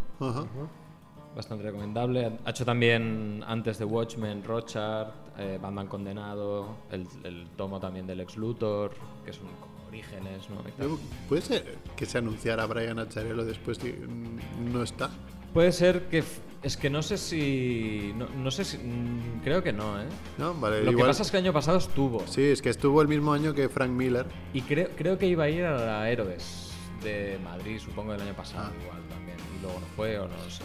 [1.36, 2.40] Bastante recomendable.
[2.44, 8.22] Ha hecho también antes de Watchmen, Rochard, eh, Batman Condenado, el, el tomo también del
[8.22, 8.92] ex Luthor,
[9.26, 9.48] que son
[9.88, 10.58] orígenes, ¿no?
[11.30, 13.94] ¿Puede ser que se anunciara Brian Acharello después y
[14.72, 15.10] no está?
[15.54, 16.24] Puede ser que.
[16.64, 18.12] Es que no sé si.
[18.18, 18.78] No, no sé si.
[18.80, 20.06] mm, Creo que no, ¿eh?
[20.38, 20.54] ¿No?
[20.56, 22.26] Vale, Lo que pasa es que el año pasado estuvo.
[22.28, 24.26] Sí, es que estuvo el mismo año que Frank Miller.
[24.54, 26.72] Y creo, creo que iba a ir a la Héroes
[27.04, 28.84] de Madrid, supongo, del año pasado, Ah.
[28.84, 29.38] igual también.
[29.58, 30.64] Y luego no fue o no lo sé.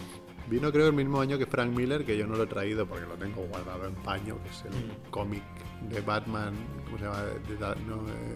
[0.50, 3.06] Vino creo el mismo año que Frank Miller, que yo no lo he traído porque
[3.06, 5.10] lo tengo guardado en paño, que es el Mm.
[5.10, 5.42] cómic
[5.88, 6.52] de Batman,
[6.86, 7.22] ¿cómo se llama?
[7.22, 8.34] De- de- no, eh,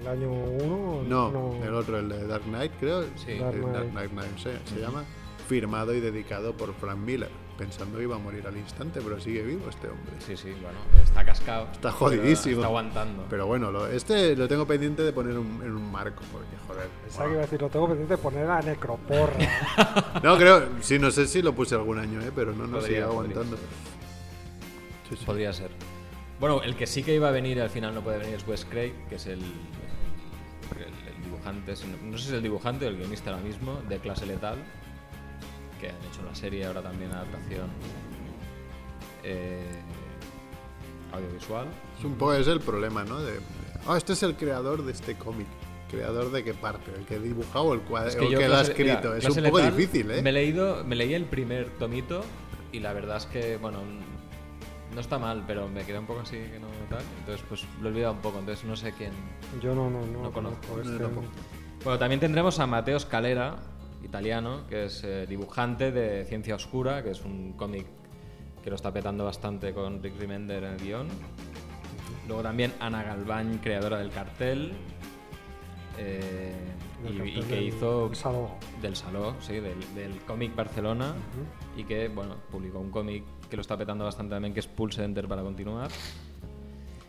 [0.00, 1.02] El año 1.
[1.08, 3.04] no, el otro, el de Dark Knight, creo.
[3.16, 3.38] Sí.
[3.38, 3.92] Dark Knight.
[3.94, 5.04] Dark Knight, se llama.
[5.48, 9.42] Firmado y dedicado por Frank Miller, pensando que iba a morir al instante, pero sigue
[9.42, 10.12] vivo este hombre.
[10.24, 11.68] Sí, sí, bueno, está cascado.
[11.72, 12.56] Está jodidísimo.
[12.56, 13.24] Está aguantando.
[13.30, 16.88] Pero bueno, lo- este lo tengo pendiente de poner un- en un marco, porque joder.
[17.02, 19.36] Pensaba que iba a decir, lo tengo pendiente de poner a Necroporra.
[20.22, 22.30] No, creo, sí, no sé si lo puse algún año, ¿eh?
[22.34, 23.56] pero no, no Podría, sigue podría aguantando.
[23.56, 23.66] ser.
[25.10, 25.24] Sí, sí.
[25.24, 25.70] Podría ser.
[26.40, 28.46] Bueno, el que sí que iba a venir y al final no puede venir es
[28.46, 32.86] Wes Craig, que es el, el- el dibujante, no, no sé si es el dibujante
[32.86, 34.56] o el guionista ahora mismo, de Clase Letal,
[35.80, 37.68] que han hecho la serie, ahora también adaptación
[39.22, 39.80] eh,
[41.12, 41.66] audiovisual.
[41.98, 43.18] Es un poco es el problema, ¿no?
[43.20, 43.40] De,
[43.86, 45.46] ah, este es el creador de este cómic.
[45.90, 46.92] ¿Creador de qué parte?
[46.96, 49.14] ¿El que ha dibujado o el, cuadro, Es yo que lo ha escrito?
[49.14, 50.22] mira, es un poco Letal, difícil, ¿eh?
[50.22, 52.24] Me he leído, me leí el primer tomito
[52.72, 53.78] y la verdad es que, bueno,
[54.94, 57.04] no está mal, pero me queda un poco así que no tal.
[57.20, 59.12] Entonces, pues lo he olvidado un poco, entonces no sé quién.
[59.62, 60.76] Yo no, no, no, No conozco.
[60.76, 61.04] No, este.
[61.84, 63.56] Bueno, también tendremos a Mateo Scalera,
[64.04, 67.86] italiano, que es eh, dibujante de Ciencia Oscura, que es un cómic
[68.62, 71.08] que lo está petando bastante con Rick Remender en el guion.
[72.26, 74.72] Luego también Ana Galván, creadora del cartel.
[75.98, 76.52] eh,
[77.08, 78.50] y, que del- hizo del Saló.
[78.82, 81.14] del Saló, sí, del, del cómic Barcelona
[81.76, 85.04] y que, bueno, publicó un cómic que lo está petando bastante también, que es Pulse
[85.04, 85.90] Enter para continuar.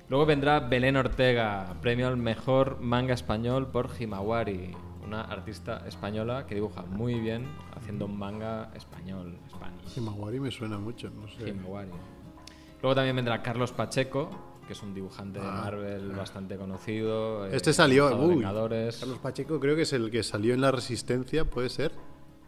[0.10, 4.71] Luego vendrá Belén Ortega, premio al mejor manga español por Himawari,
[5.08, 9.98] una artista española que dibuja muy bien haciendo un manga español, Spanish.
[9.98, 11.50] Himawari me suena mucho, no sé.
[11.50, 11.89] Himawari.
[12.82, 14.30] Luego también vendrá Carlos Pacheco,
[14.67, 17.48] que es un dibujante de Ah, Marvel bastante conocido.
[17.48, 18.15] eh, Este salió.
[18.17, 18.41] Uy.
[18.43, 21.93] Carlos Pacheco creo que es el que salió en La Resistencia, ¿puede ser?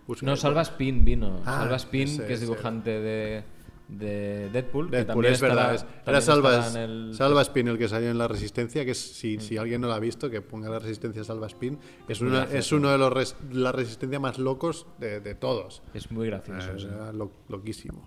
[0.06, 1.39] Busca- No, Salva Spin vino.
[1.45, 3.43] Ah, Salva Spin, ese, que es ese dibujante de,
[3.89, 4.89] de Deadpool.
[4.89, 5.73] que Deadpool, también es verdad.
[5.73, 8.86] estará- es- también Era Salva, en el- Salva Spin el que salió en La Resistencia,
[8.86, 11.80] que es, si, si alguien no lo ha visto, que ponga La Resistencia Salva Spin.
[12.08, 15.82] Es, una- es uno de los res- la Resistencia más locos de, de todos.
[15.93, 16.71] Es muy gracioso.
[16.73, 16.88] Es sí.
[17.13, 18.04] lo- loquísimo.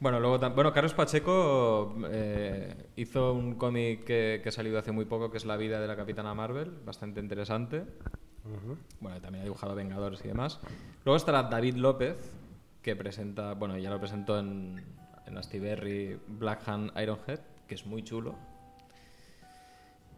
[0.00, 5.04] Bueno, luego bueno, Carlos Pacheco eh, hizo un cómic que, que ha salido hace muy
[5.06, 7.84] poco, que es La vida de la Capitana Marvel, bastante interesante.
[9.00, 10.60] Bueno, también ha dibujado Vengadores y demás.
[11.04, 12.16] Luego estará David López,
[12.80, 14.82] que presenta, bueno, ya lo presentó en,
[15.28, 18.34] en Astiberri Black Hand Ironhead, que es muy chulo.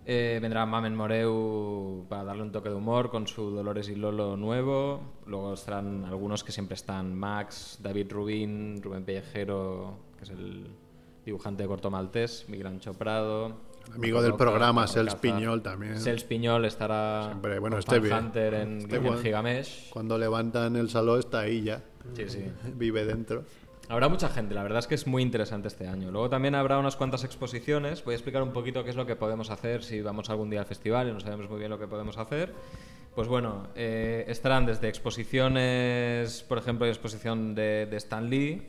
[0.06, 4.36] Eh, vendrá Mamen Moreu para darle un toque de humor con su Dolores y Lolo
[4.36, 5.00] nuevo.
[5.26, 10.68] Luego estarán algunos que siempre están: Max, David Rubín, Rubén Pellejero, que es el
[11.24, 13.68] dibujante de Corto Maltés, Miguel Choprado.
[13.94, 15.98] Amigo del programa, Sels Piñol también.
[15.98, 17.98] Sels Piñol estará Siempre, bueno, este.
[17.98, 19.18] Hunter en, Este en.
[19.18, 19.90] Gigamesh.
[19.90, 21.82] Cuando levantan el salón está ahí ya.
[22.14, 22.44] Sí, sí.
[22.74, 23.44] Vive dentro.
[23.90, 26.12] Habrá mucha gente, la verdad es que es muy interesante este año.
[26.12, 28.04] Luego también habrá unas cuantas exposiciones.
[28.04, 30.60] Voy a explicar un poquito qué es lo que podemos hacer si vamos algún día
[30.60, 32.54] al festival y no sabemos muy bien lo que podemos hacer.
[33.16, 38.62] Pues bueno, eh, estarán desde exposiciones, por ejemplo, hay exposición de, de Stan Lee.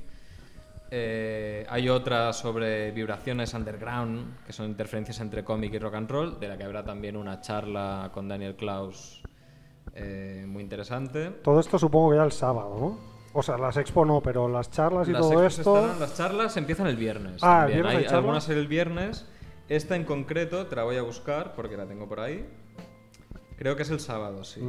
[0.90, 6.40] Eh, hay otra sobre vibraciones underground, que son interferencias entre cómic y rock and roll,
[6.40, 9.22] de la que habrá también una charla con Daniel Klaus
[9.94, 11.30] eh, muy interesante.
[11.44, 13.11] Todo esto supongo que ya el sábado, ¿no?
[13.34, 15.78] O sea, las expo no, pero las charlas y Las todo esto.
[15.78, 17.42] estarán- las charlas empiezan el viernes.
[17.42, 17.80] Ah, también.
[17.80, 19.26] ¿el viernes hay hay algunas el viernes.
[19.70, 22.46] Esta en concreto te la voy a buscar porque la tengo por ahí.
[23.58, 24.60] Creo que es el sábado, sí.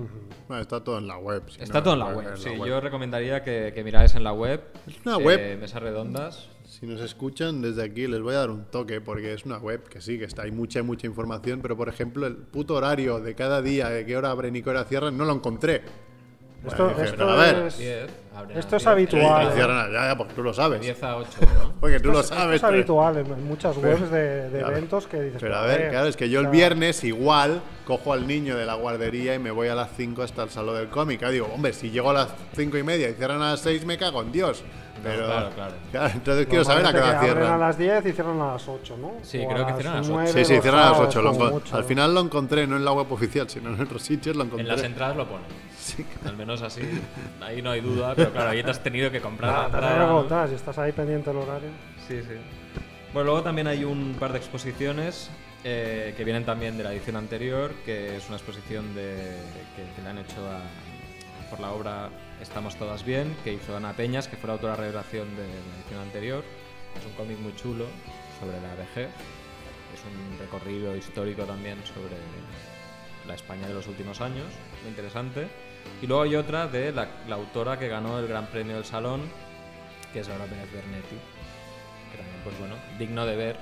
[0.49, 1.43] Bueno, está todo en la web.
[1.49, 2.51] si Está no, todo en la en web, sí.
[2.65, 4.63] Yo recomendaría que, que miráis en la web.
[4.87, 5.59] Es una eh, web.
[5.59, 6.49] Mesas redondas.
[6.67, 9.83] Si nos escuchan desde aquí les voy a dar un toque porque es una web
[9.89, 13.35] que sí, que está, hay mucha, mucha información, pero por ejemplo el puto horario de
[13.35, 15.83] cada día, de qué hora abren y qué hora cierran, no lo encontré.
[16.67, 18.11] Esto, Bueno, esto pero a ver, es, Diez.
[18.55, 18.87] Esto es 10.
[18.87, 19.53] habitual.
[19.57, 20.81] Ya, ya, porque tú lo sabes.
[20.81, 21.73] 10 a 8, ¿no?
[21.81, 22.57] Porque tú lo Esto sabes.
[22.57, 25.41] es pero- habitual en, en muchas webs de, de Ya, eventos que dices.
[25.41, 28.75] Pero a ver, claro, es que yo el viernes igual cojo al niño de la
[28.75, 31.21] guardería y me voy a las 5 hasta el salón del cómic.
[31.29, 33.99] Digo, hombre, si llego a las 5 y media y cierran a las 6 me
[33.99, 34.63] cago en Dios.
[35.03, 35.51] Pero, claro,
[35.91, 36.11] claro.
[36.15, 37.61] entonces quiero saber a qué hora abren a cierran.
[37.61, 39.13] las 10 y cierran a las 8, ¿no?
[39.23, 40.13] Sí, O creo que cierran a las 8.
[40.15, 41.23] 9 Sí, sí, cierran a las sábados 8.
[41.23, 41.77] lo como encon- mucho.
[41.77, 44.63] Al final lo encontré, no en la web oficial, sino en otros sitios lo encontré.
[44.63, 45.47] En las entradas lo ponen.
[45.79, 46.07] Sí.
[46.25, 46.83] Al menos así.
[47.41, 50.55] Ahí no hay duda, pero claro, ahí te has tenido que comprar Ah, la te
[50.55, 51.69] estás ahí pendiente del horario.
[52.07, 52.37] Sí, sí.
[53.13, 55.29] Bueno, luego también hay un par de exposiciones
[55.65, 59.37] eh, que vienen también de la edición anterior, que es una exposición de,
[59.77, 62.09] que, que le han hecho a- por la obra
[62.43, 66.01] Estamos Todas Bien, que hizo Ana Peñas, que fue la autora revelación de la edición
[66.01, 66.43] anterior.
[66.99, 67.87] Es un cómic muy chulo
[68.41, 69.11] sobre la vejez.
[69.95, 72.17] Es un recorrido histórico también sobre
[73.29, 74.47] la España de los últimos años,
[74.81, 75.47] muy interesante.
[76.03, 79.23] Y luego hay otra de la, la autora que ganó el Gran Premio del Salón,
[80.13, 81.17] que es Laura Pérez Bernetti
[82.11, 83.57] que también, pues bueno, digno de ver.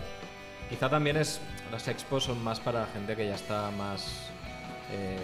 [0.71, 1.41] Quizá también es.
[1.71, 4.31] Las expos son más para gente que ya está más
[4.91, 5.19] eh,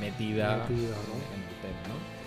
[0.00, 1.34] metida, Metida, ¿no?
[1.34, 2.17] en el tema, ¿no?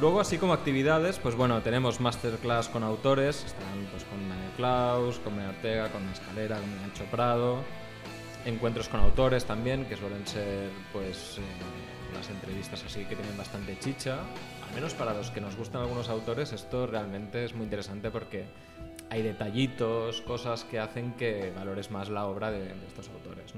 [0.00, 5.18] Luego, así como actividades, pues bueno, tenemos masterclass con autores, estarán pues con Manuel Klaus,
[5.18, 7.64] con Manuel Ortega, con Escalera, con Nacho Prado,
[8.44, 11.42] encuentros con autores también, que suelen ser pues eh,
[12.30, 14.18] entrevistas así que tienen bastante chicha.
[14.68, 18.44] Al menos para los que nos gustan algunos autores, esto realmente es muy interesante porque
[19.10, 23.52] hay detallitos, cosas que hacen que valores más la obra de, estos autores.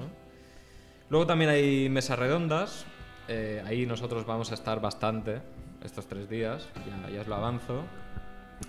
[1.08, 2.86] Luego también hay mesas redondas.
[3.28, 5.40] eh, ahí nosotros vamos a estar bastante
[5.84, 7.82] estos tres días, ya, ya os lo avanzo.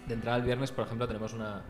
[0.08, 1.62] De entrada el viernes, por ejemplo, tenemos una...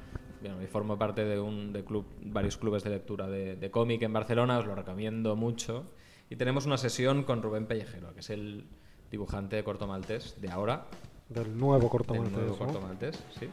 [0.41, 4.01] Bueno, yo formo parte de, un, de club, varios clubes de lectura de, de cómic
[4.01, 5.85] en Barcelona, os lo recomiendo mucho.
[6.29, 8.65] Y tenemos una sesión con Rubén Pellejero, que es el
[9.11, 10.85] dibujante de corto maltés de ahora,
[11.29, 12.65] Del nuevo corto del maltés, nuevo ¿no?
[12.65, 13.49] corto maltés, sí.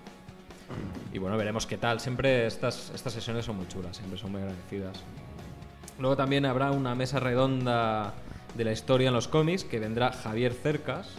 [1.12, 2.01] Y bueno, veremos qué tal.
[2.01, 5.03] Siempre estas, estas sesiones son muy chulas, siempre son muy agradecidas.
[5.98, 8.14] Luego también habrá una mesa redonda
[8.57, 11.16] de la historia en los cómics que vendrá Javier Cercas,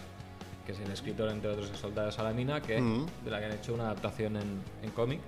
[0.70, 3.06] que es el escritor, entre otros, de Soldados a la Mina, que, Mm.
[3.26, 5.20] de la que han hecho una adaptación en, en cómic.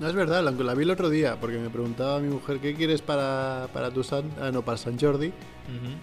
[0.00, 2.58] No, es verdad, la, la vi el otro día, porque me preguntaba a mi mujer,
[2.58, 4.24] ¿qué quieres para, para tu San...
[4.40, 5.32] Ah, no, para San Jordi?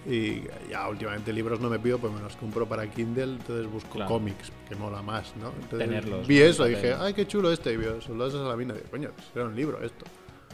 [0.06, 3.90] Y ya últimamente libros no me pido, pues me los compro para Kindle, entonces busco
[3.90, 4.10] Claro.
[4.10, 5.48] cómics, que mola más, ¿no?
[5.60, 6.44] Entonces Tenerlos, vi ¿no?
[6.44, 9.10] eso, En dije, ay, qué chulo este, y veo Soldados a la mina, digo, coño,
[9.14, 10.04] pues era un libro esto.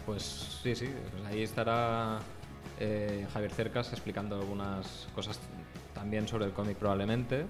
[0.07, 0.23] Pues
[0.63, 2.19] sí, sí, pues ahí estará
[2.81, 5.39] eh, Javier Cercas explicando algunas cosas
[5.95, 7.45] también sobre el cómic probablemente.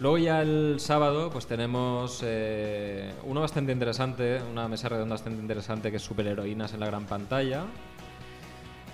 [0.00, 5.90] Luego ya el sábado pues tenemos eh, uno bastante interesante, una mesa redonda bastante interesante
[5.90, 7.64] que es superheroínas en la gran pantalla.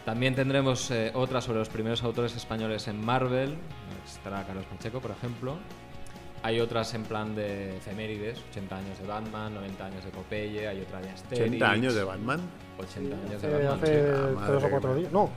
[0.07, 3.55] También tendremos eh, otra sobre los primeros autores españoles en Marvel,
[4.07, 5.57] estará Carlos Pacheco por ejemplo.
[6.43, 10.81] Hay otras en plan de efemérides, 80 años de Batman, 90 años de Popeye, hay
[10.83, 11.41] otra de Asterix.
[11.49, 12.41] 80 años de Batman,
[12.79, 13.73] 80 años de Hace, Batman.
[13.73, 15.13] hace sí, tres o que cuatro días.
[15.13, 15.31] No,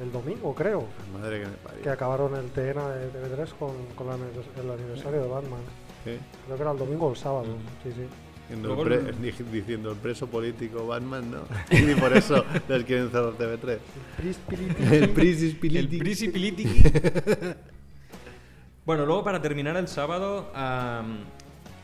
[0.00, 0.86] el domingo creo.
[1.12, 1.82] madre que me parió.
[1.82, 5.60] Que acabaron el TNA de TV3 con, con la- el aniversario de Batman.
[6.04, 6.18] Sí.
[6.46, 7.46] Creo que era el domingo o el sábado.
[7.82, 8.02] Sí, sí.
[8.48, 11.38] Diciendo, el pre- el- di- diciendo el preso político Batman, ¿no?
[11.70, 13.78] Y por eso les quieren cerrar TV3.
[14.18, 15.98] Pris, pili, El Prisis El Piliti.
[15.98, 16.82] Prisi Pilitiki.
[18.84, 20.50] bueno, luego para terminar el sábado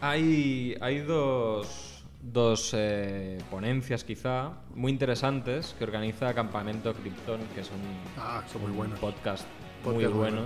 [0.03, 1.90] hay, hay dos,
[2.23, 7.81] dos eh, ponencias quizá muy interesantes que organiza Campamento Krypton, que es un,
[8.23, 8.99] Ah, son muy un buenos.
[8.99, 9.45] podcast,
[9.85, 10.43] muy Podcast muy bueno.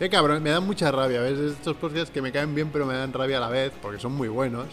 [0.00, 1.38] Eh, cabrón, me dan mucha rabia, ¿ves?
[1.38, 4.12] Estos podcasts que me caen bien, pero me dan rabia a la vez, porque son
[4.12, 4.66] muy buenos.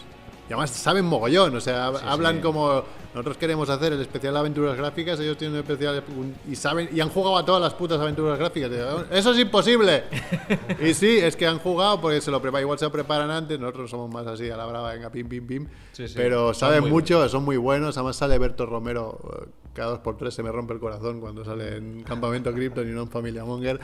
[0.50, 2.42] Y además saben mogollón, o sea, Sí, hablan sí.
[2.42, 2.84] como
[3.14, 6.04] nosotros queremos hacer el especial de aventuras gráficas, ellos tienen un especial
[6.50, 8.72] y saben y han jugado a todas las putas aventuras gráficas.
[9.12, 10.04] Eso es imposible.
[10.80, 13.60] y sí, es que han jugado porque se lo preparan, igual se lo preparan antes,
[13.60, 15.68] nosotros somos más así a la brava, venga, pim, pim, pim.
[15.92, 17.98] Sí, pero saben mucho, son muy buenos.
[17.98, 21.46] Además sale Berto Romero, eh, cada dos por tres se me rompe el corazón cuando
[21.46, 23.80] sale en Campamento Krypton y no en Familia Monger.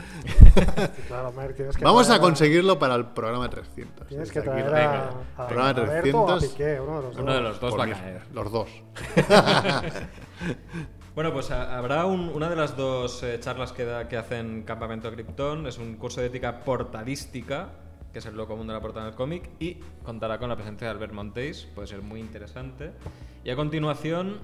[1.08, 4.08] Claro, Mer, tienes que Vamos a conseguirlo para el programa 300.
[4.08, 5.10] Tienes que aquí, traer a, venga.
[5.36, 6.48] a, programa a Berto o a 300.
[6.52, 7.34] Piqué, uno de los Uno dos.
[7.34, 8.22] de los dos por va a caer.
[8.34, 8.68] Los dos.
[11.14, 14.64] Bueno, pues a- habrá un- una de las dos eh, charlas que, da- que hacen
[14.64, 17.68] Campamento Krypton, es un curso de ética portadística,
[18.12, 20.88] que es el lo común de la portada del cómic, y contará con la presencia
[20.88, 22.90] de Albert Montéis, puede ser muy interesante.
[23.44, 24.40] Y a continuación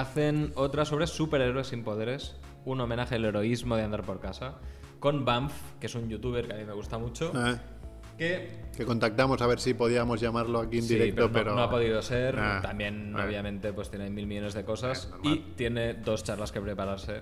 [0.00, 4.56] hacen otra sobre superhéroes sin poderes, un homenaje al heroísmo de andar por casa,
[5.00, 7.32] con Banff, que es un youtuber que a mí me gusta mucho,
[8.18, 11.54] Eh, que que contactamos a ver si podíamos llamarlo aquí en Sí, directo, no- pero,
[11.54, 12.38] no, ha podido ser.
[12.38, 13.22] Ah, También, eh.
[13.26, 17.20] obviamente, pues tiene mil millones de cosas y tiene dos charlas que prepararse.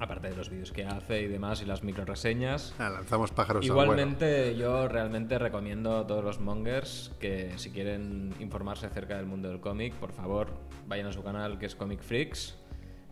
[0.00, 2.74] Aparte de los vídeos que hace y demás y las micro reseñas.
[2.78, 3.70] Ah, lanzamos pájaros al.
[3.70, 9.48] Igualmente, yo realmente recomiendo a todos los mongers que si quieren informarse acerca del mundo
[9.48, 10.48] del cómic, por favor,
[10.86, 12.56] vayan a su canal que es Comic Freaks,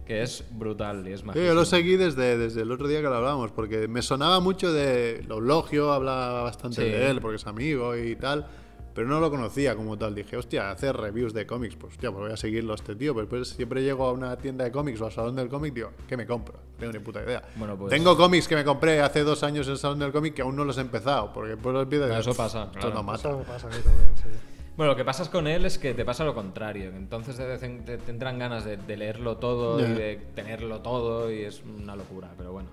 [0.04, 1.46] que es brutal y es majísimo.
[1.48, 4.72] yo lo seguí desde, desde el otro día que lo hablábamos, porque me sonaba mucho
[4.72, 6.90] de Logio, hablaba bastante Sí.
[6.90, 8.46] de él, porque es amigo y tal,
[8.94, 10.14] pero no lo conocía como tal.
[10.14, 13.14] Dije, hostia, hacer reviews de cómics, pues hostia, pues voy a seguirlo a este tío.
[13.14, 15.90] Pero después siempre llego a una tienda de cómics o al salón del cómic, digo,
[16.08, 16.54] ¿qué me compro?
[16.54, 17.42] No tengo ni puta idea.
[17.56, 20.34] Bueno, pues- Tengo cómics que me compré hace dos años en el salón del cómic
[20.34, 22.94] que aún no los he empezado, porque después los pido eso pasa, Esto claro.
[22.94, 23.28] no mata.
[23.28, 24.28] Eso me pasa también, sí.
[24.74, 26.90] Bueno, lo que pasa con él es que te pasa lo contrario.
[26.96, 31.42] Entonces te, te- te tendrán ganas de, de leerlo todo y de tenerlo todo y
[31.42, 32.30] es una locura.
[32.38, 32.70] Pero bueno,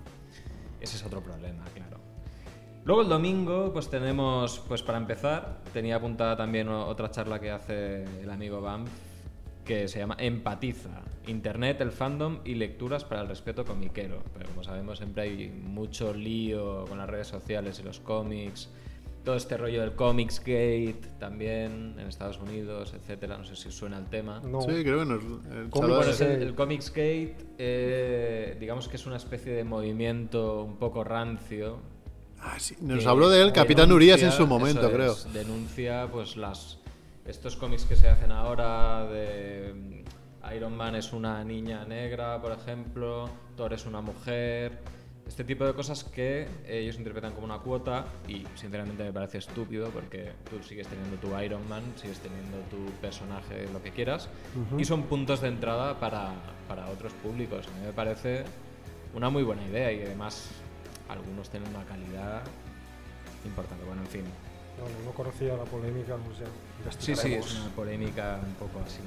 [0.80, 1.89] ese es otro problema, claro.
[2.86, 8.04] Luego el domingo, pues tenemos, pues para empezar, tenía apuntada también otra charla que hace
[8.22, 8.86] el amigo Bam,
[9.64, 14.24] que se llama Empatiza, Internet, el fandom y lecturas para el respeto comiquero.
[14.36, 18.70] Pero como sabemos, siempre hay mucho lío con las redes sociales y los cómics.
[19.24, 23.38] Todo este rollo del Comics Gate también en Estados Unidos, etcétera.
[23.38, 24.42] No sé si suena el tema.
[24.44, 24.62] No.
[24.62, 28.96] Sí, creo que el Cómics chaval- Bueno, es el, el Comics Gate, eh, digamos que
[28.96, 31.78] es una especie de movimiento un poco rancio.
[32.42, 35.16] Ah, sí, nos que habló de él Capitán denuncia- Urias en su momento, creo.
[35.34, 36.78] denuncia pues las
[37.26, 39.74] estos cómics que se hacen ahora de
[40.44, 44.80] mm, Iron Man es una niña negra, por ejemplo, Thor es una mujer,
[45.28, 49.90] este tipo de cosas que ellos interpretan como una cuota y sinceramente me parece estúpido
[49.90, 54.28] porque tú sigues teniendo tu Iron Man, sigues teniendo tu personaje, lo que quieras,
[54.78, 56.32] y son puntos de entrada para,
[56.68, 57.68] para otros públicos.
[57.68, 58.44] A mí me parece
[59.14, 60.50] una muy buena idea y además
[61.10, 62.42] algunos tienen una calidad
[63.46, 63.84] importante.
[63.86, 64.24] Bueno, en fin.
[64.80, 69.02] Bueno, no conocía la polémica, pues ya Sí, sí, es una polémica un poco así.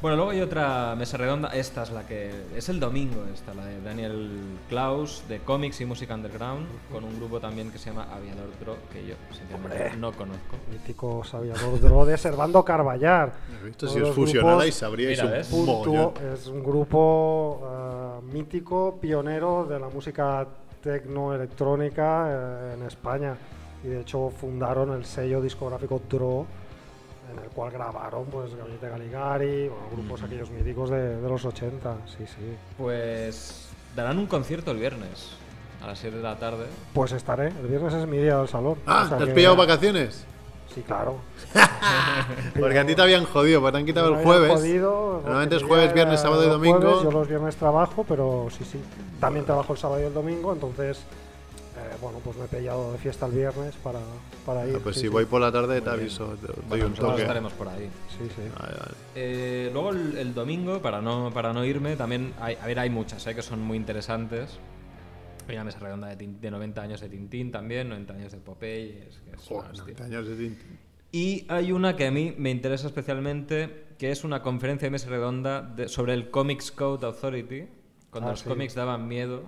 [0.00, 1.48] Bueno, luego hay otra mesa redonda.
[1.48, 2.30] Esta es la que.
[2.54, 4.30] Es el domingo, esta, la de Daniel
[4.68, 8.76] Klaus, de cómics y música underground, con un grupo también que se llama Aviador Dro,
[8.92, 10.56] que yo, sinceramente, no conozco.
[10.70, 13.32] Mítico sabiador Dro de Servando Carballar.
[13.64, 16.12] Uno Si os fusionarais, sabríais Mira, un mogollón.
[16.34, 20.46] es un grupo ah, mítico, pionero de la música
[20.84, 23.36] tecno-electrónica eh, en España.
[23.82, 26.46] Y de hecho fundaron el sello discográfico Dro,
[27.32, 31.96] en el cual grabaron pues Gabinete Galigari, bueno, grupos aquellos míticos de, de los 80.
[32.06, 32.56] Sí, sí.
[32.78, 35.30] Pues darán un concierto el viernes
[35.82, 36.64] a las 7 de la tarde.
[36.94, 37.48] Pues estaré.
[37.48, 38.76] El viernes es mi día del salón.
[38.86, 40.24] Ah, O sea ¿te has que- pillado vacaciones?
[40.74, 41.18] Sí, claro.
[42.58, 44.52] Porque a ti te habían jodido, porque te han quitado el jueves.
[44.52, 46.80] jodido, Normalmente es jueves, viernes, sábado y domingo.
[46.80, 48.80] jueves, yo los viernes trabajo, pero sí, sí.
[49.20, 52.98] También trabajo el sábado y el domingo, entonces, eh, bueno, pues me he pillado de
[52.98, 54.00] fiesta el viernes para,
[54.44, 54.74] para ir.
[54.76, 55.12] Ah, pues sí, si sí.
[55.12, 56.00] voy por la tarde te Muy bien.
[56.00, 57.22] aviso, te doy Bueno, un toque.
[57.22, 57.88] estaremos por ahí.
[58.18, 58.42] Sí, sí.
[58.58, 58.94] Vale, vale.
[59.14, 62.90] Eh, luego el, el domingo, para no, para no irme, también hay, a ver, hay
[62.90, 64.58] muchas eh, que son muy interesantes.
[65.48, 69.08] Hay una mesa redonda de, de 90 años de Tintín también, 90 años de Popeye,
[69.08, 69.94] es que es una Joder, hostia.
[69.94, 70.78] 90 años de Tintín.
[71.12, 75.08] Y hay una que a mí me interesa especialmente, que es una conferencia de mesa
[75.08, 77.66] redonda de- sobre el Comics Code Authority,
[78.10, 78.48] cuando Ah, los sí.
[78.48, 79.44] cómics daban miedo.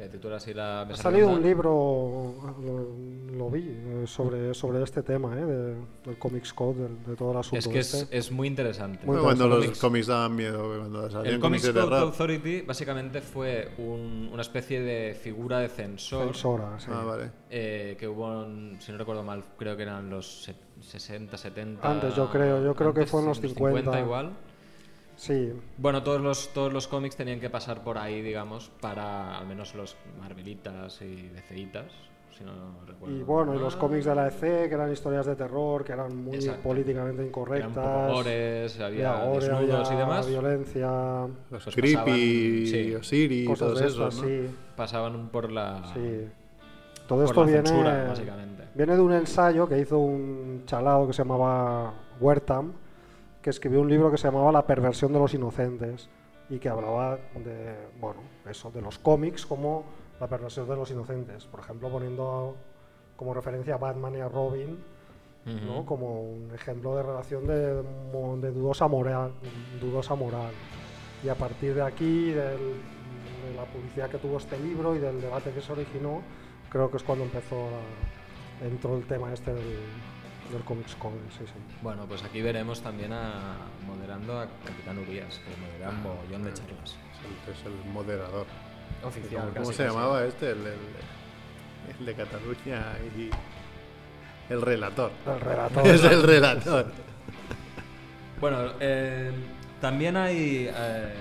[0.00, 1.48] Se titula así la Ha mesa salido un redonda.
[1.48, 2.34] libro,
[2.64, 5.44] lo, lo vi, eh, sobre, sobre este tema, ¿eh?
[5.44, 5.74] de-
[6.06, 8.16] del Comics Code, del- de, todo el asunto Es que es, este.
[8.16, 9.00] es muy interesante.
[9.04, 11.96] Muy Bueno, cuando los Cómics- cómics daban miedo, cuando salían El Comics de Code.
[11.98, 16.86] Authority básicamente fue un- una especie de figura de censor, Censora, sí.
[16.90, 17.30] Ah, vale.
[17.50, 21.86] eh, que hubo, en- si no recuerdo mal, creo que eran los se- 60, 70.
[21.90, 24.00] Antes, yo creo, yo creo que antes, fue en los 50.
[24.00, 24.30] igual.
[25.20, 29.46] Sí, Bueno, todos los, todos los cómics tenían que pasar por ahí, digamos, para al
[29.46, 31.92] menos los Marvelitas y DCitas,
[32.30, 32.52] si no
[32.86, 33.14] recuerdo.
[33.14, 33.80] Y bueno, y los mal.
[33.82, 36.62] cómics de la EC, que eran historias de terror, que eran muy Exacto.
[36.62, 38.12] políticamente Eran incorrectas.
[38.14, 40.26] gores, había había gore, desnudos había y demás.
[40.26, 40.88] violencia,
[41.50, 41.96] Los Pues Creepy,
[42.64, 42.94] pasaban- sí.
[42.94, 44.22] Osiris, cosas todos de esos, ¿no?
[44.26, 45.82] sí, Pasaban por la.
[45.92, 46.28] sí.
[47.06, 48.62] Todo esto viene, censura, básicamente.
[48.74, 52.72] viene de un ensayo que hizo un chalado que se llamaba Wertham,
[53.42, 56.08] que escribió un libro que se llamaba La perversión de los inocentes
[56.48, 59.84] y que hablaba de, bueno, eso, de los cómics como
[60.20, 61.44] la perversión de los inocentes.
[61.46, 62.56] Por ejemplo, poniendo
[63.16, 64.78] como referencia a Batman y a Robin,
[65.46, 65.76] ¿no?
[65.78, 65.84] Ujú.
[65.86, 69.32] como un ejemplo de relación de, de dudosa, moral,
[69.80, 70.50] dudosa moral.
[71.24, 72.80] Y a partir de aquí, del-
[73.40, 76.20] de la publicidad que tuvo este libro y del debate que se originó,
[76.68, 79.64] creo que es cuando empezó a- entró el tema este del,
[80.52, 81.12] del Comics Con.
[81.30, 81.52] Sí, sí.
[81.82, 86.52] Bueno, pues aquí veremos también a moderando a Capitán Urias, que modera un mogollón de
[86.54, 86.90] charlas.
[86.90, 88.46] Es el, es el moderador.
[89.04, 89.94] Oficial, ¿Cómo, casi, cómo se casi.
[89.96, 90.50] llamaba este?
[90.50, 90.76] El, el-
[91.98, 92.84] el de Cataluña
[93.16, 93.30] y
[94.52, 95.10] el relator.
[95.26, 95.86] El relator.
[95.86, 96.92] Es el relator.
[98.40, 99.30] Bueno, eh,
[99.80, 101.14] también hay, eh,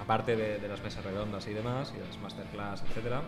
[0.00, 3.22] aparte de, de las mesas redondas y demás, y las masterclass, etcétera,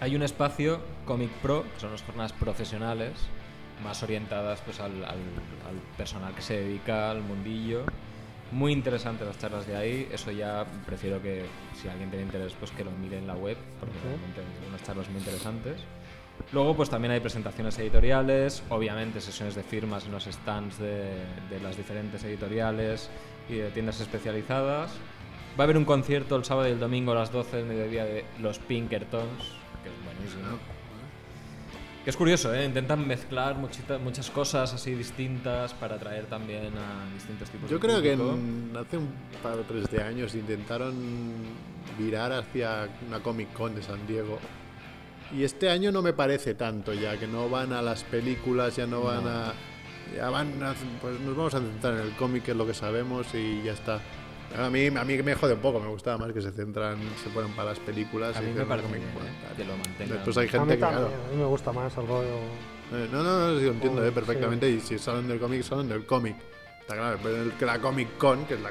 [0.00, 3.12] hay un espacio Comic Pro, que son las jornadas profesionales,
[3.84, 5.10] más orientadas pues al, al-
[5.68, 7.84] al personal que se dedica al mundillo.
[8.52, 11.44] Muy interesantes las charlas de ahí, eso ya prefiero que
[11.80, 14.82] si alguien tiene interés pues que lo mire en la web, porque realmente hay unas
[14.82, 15.76] charlas muy interesantes.
[16.52, 21.12] Luego pues también hay presentaciones editoriales, obviamente sesiones de firmas en los stands de,
[21.48, 23.08] de las diferentes editoriales
[23.48, 24.90] y de tiendas especializadas.
[25.58, 28.04] Va a haber un concierto el sábado y el domingo a las 12 del mediodía
[28.04, 29.44] de los Pinkertons,
[29.82, 30.58] que es buenísimo.
[32.04, 32.64] Que es curioso, ¿eh?
[32.64, 37.80] Intentan mezclar muchita- muchas cosas así distintas para atraer también a distintos tipos Yo de
[37.80, 39.08] creo que en- hace un
[39.42, 40.94] par o tres de años intentaron
[41.98, 44.38] virar hacia una Comic Con de San Diego.
[45.36, 48.86] Y este año no me parece tanto ya, que no van a las películas, ya
[48.86, 49.52] no van a...
[50.16, 52.74] Ya van a- Pues nos vamos a centrar en el cómic, que es lo que
[52.74, 54.00] sabemos, y ya está.
[54.58, 57.30] A mí, a mí me jode un poco, me gustaba más que se centran, se
[57.30, 58.36] ponen para las películas.
[58.36, 59.54] A y mí me parece bien, ¿eh?
[59.56, 60.16] que lo mantengan.
[60.16, 62.36] Después hay A gente mí que, claro, a mí me gusta más el rollo.
[62.92, 64.68] eh, No, no, no, sí, lo entiendo eh, Cómic, perfectamente.
[64.70, 66.36] Y si salen del cómic, salen del cómic.
[66.80, 68.70] Está claro, pero el- que la Comic Con, que es la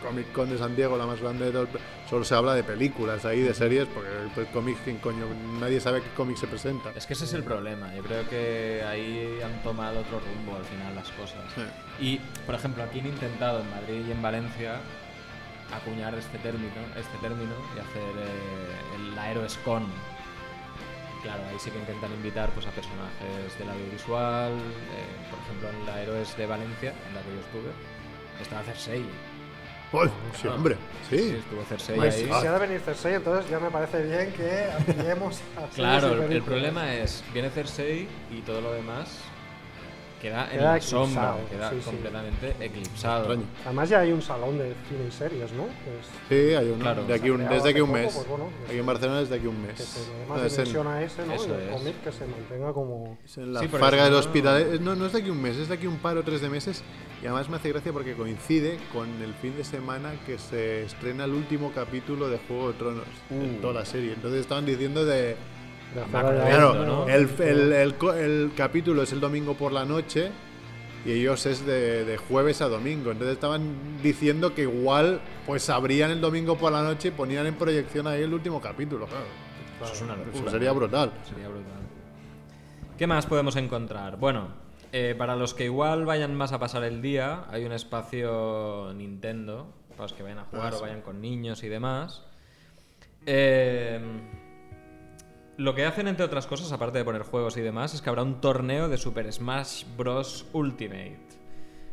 [0.00, 1.68] Comic Con de San Diego, la más grande de todo, el-
[2.08, 5.26] solo se habla de películas ahí, de series, porque pues, cómics, ¿quién coño?
[5.58, 6.92] Nadie sabe qué cómic se presenta.
[6.94, 7.92] Es que ese es el problema.
[7.96, 11.42] Yo creo que ahí han tomado otro rumbo al final las cosas.
[11.56, 11.62] Sí.
[11.98, 14.76] Y, por ejemplo, aquí han intentado en Madrid y en Valencia
[15.74, 19.84] acuñar este término, este término y hacer eh, el Aeroescon.
[21.22, 24.52] Claro, ahí sí que intentan invitar pues, a personajes del audiovisual.
[24.52, 27.72] eh, por ejemplo, en la Héroes de Valencia, en la que yo estuve,
[28.40, 29.04] estaba Cersei.
[29.92, 30.10] ¡Uy!
[30.40, 30.76] Sí, hombre,
[31.08, 31.36] Sí, sí.
[31.38, 32.24] estuvo Cersei Pues, ahí.
[32.24, 36.22] si, ha de venir Cersei, entonces ya me parece bien que ampliemos a Claro, series
[36.22, 39.08] y el, el problema es, viene Cersei y todo lo demás
[40.20, 41.84] queda en Queda la sombra, eclipsado, queda sí, sí.
[41.84, 43.18] completamente eclipsado.
[43.24, 43.42] Extraño.
[43.64, 45.64] Además ya hay un salón de cine y series, ¿no?
[45.66, 46.78] Que es- Sí, hay uno.
[46.82, 47.04] Claro.
[47.04, 48.14] de aquí un- desde aquí un creado mes.
[48.14, 49.78] poco, pues bueno, aquí en Barcelona desde aquí un que mes.
[49.78, 50.22] se le dé
[50.80, 51.32] en- a ese, ¿no?
[51.34, 51.74] Eso y el es.
[51.76, 53.18] cómic que se mantenga como...
[53.24, 54.60] Es en la Sí, Farga del no- Hospital.
[54.62, 56.40] eh, No, no es de aquí un mes, es de aquí un par o tres
[56.40, 56.82] de meses.
[57.22, 61.24] Y además me hace gracia porque coincide con el fin de semana que se estrena
[61.24, 64.12] el último capítulo de Juego de Tronos en toda la serie.
[64.12, 65.36] Entonces estaban diciendo de.
[66.10, 70.30] Claro, el, el- el el capítulo es el domingo por la noche
[71.06, 73.10] y ellos es de, de jueves a domingo.
[73.12, 77.54] Entonces estaban diciendo que igual pues abrían el domingo por la noche y ponían en
[77.54, 79.06] proyección ahí el último capítulo.
[79.06, 79.24] Claro,
[79.84, 80.36] Eso es una locura.
[80.38, 81.12] eso sería brutal.
[81.28, 81.72] Sería brutal.
[82.98, 84.16] ¿Qué más podemos encontrar?
[84.18, 84.48] Bueno,
[84.92, 89.66] eh, para los que igual vayan más a pasar el día, hay un espacio Nintendo,
[89.90, 92.22] para los que vayan a jugar Ah, o vayan con niños y demás.
[93.26, 94.00] Eh,
[95.56, 98.22] lo que hacen, entre otras cosas, aparte de poner juegos y demás, es que habrá
[98.22, 100.46] un torneo de Super Smash Bros.
[100.52, 101.18] Ultimate.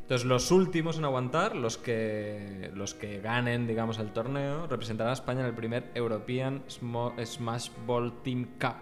[0.02, 5.14] Entonces, los últimos en aguantar, los que, los que ganen, digamos, el torneo, representarán a
[5.14, 8.76] España en el primer European Smo- Smash Ball Team Cup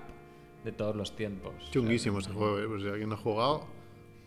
[0.64, 1.54] de todos los tiempos.
[1.72, 2.66] Chunguísimo ese juego, ¿eh?
[2.68, 3.68] pues si alguien no ha jugado,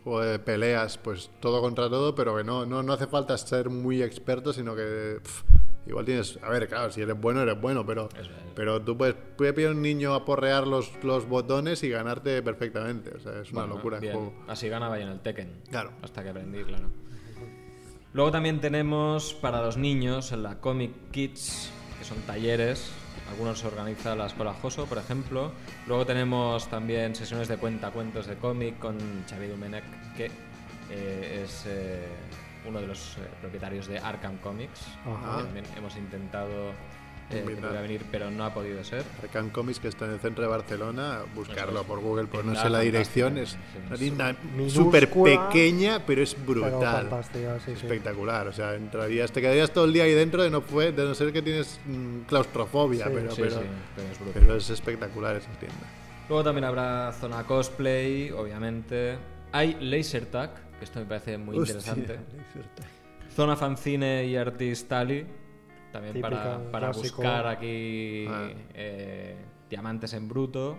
[0.04, 3.70] juego de peleas, pues todo contra todo, pero que no, no, no hace falta ser
[3.70, 5.18] muy experto, sino que
[5.86, 8.08] igual tienes, a ver, claro, si eres bueno, eres bueno, pero,
[8.54, 13.10] pero tú puedes, puede pillar un niño a porrear los, los botones y ganarte perfectamente,
[13.16, 14.34] o sea, es una Bueno, locura el juego.
[14.48, 15.52] Así ganaba yo en el Tekken.
[15.70, 15.92] Claro.
[16.02, 16.88] Hasta que aprendí, claro.
[18.12, 22.90] Luego también tenemos para los niños en la Comic Kids, que son talleres.
[23.30, 25.50] Algunos se organiza la Escuela Joso, por ejemplo.
[25.88, 29.84] Luego tenemos también sesiones de cuentacuentos de cómic con Xavi Domenech,
[30.16, 30.30] que
[30.90, 32.06] eh, es eh,
[32.66, 34.80] uno de los eh, propietarios de Arkham Comics.
[35.06, 35.42] Ajá.
[35.42, 36.70] También hemos intentado
[37.30, 39.02] eh, que pudiera venir, pero no ha podido ser.
[39.22, 41.86] Arcan Comics, que está en el centro de Barcelona, buscarlo Eso es.
[41.86, 43.56] por Google, pues no sé la dirección, es
[44.68, 47.08] súper pequeña, pero es brutal.
[47.64, 47.72] sí.
[47.72, 51.04] Espectacular, o sea, entrarías, te quedarías todo el día ahí dentro de no, fue, de
[51.04, 54.42] no ser que tienes mm, claustrofobia, Sí, pero, Sí, pero, sí, pero es brutal.
[54.42, 55.86] pero es espectacular esa tienda.
[56.28, 59.16] Luego también habrá zona cosplay, obviamente.
[59.52, 60.50] Hay laser tag,
[60.84, 62.18] que esto me parece muy Hostia, interesante.
[63.34, 65.26] Zona fancine y artist alley,
[65.92, 68.50] también para, para buscar aquí Ah.
[68.74, 69.36] eh,
[69.70, 70.76] diamantes en bruto.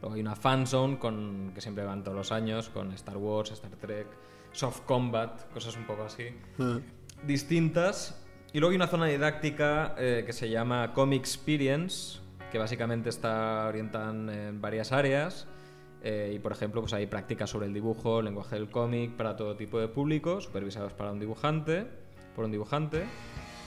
[0.00, 3.50] Luego hay una fan zone con, que siempre van todos los años, con Star Wars,
[3.52, 4.06] Star Trek,
[4.52, 6.28] Soft Combat, cosas un poco así
[6.58, 6.78] Ah,
[7.26, 8.20] distintas.
[8.52, 12.20] Y luego hay una zona didáctica eh, que se llama Comic Experience,
[12.52, 15.48] que básicamente está orientada en, en varias áreas.
[16.06, 19.56] Eh, y por ejemplo, pues hay prácticas sobre el dibujo, lenguaje del cómic para todo
[19.56, 21.86] tipo de público, supervisados para un dibujante,
[22.36, 23.04] por un dibujante.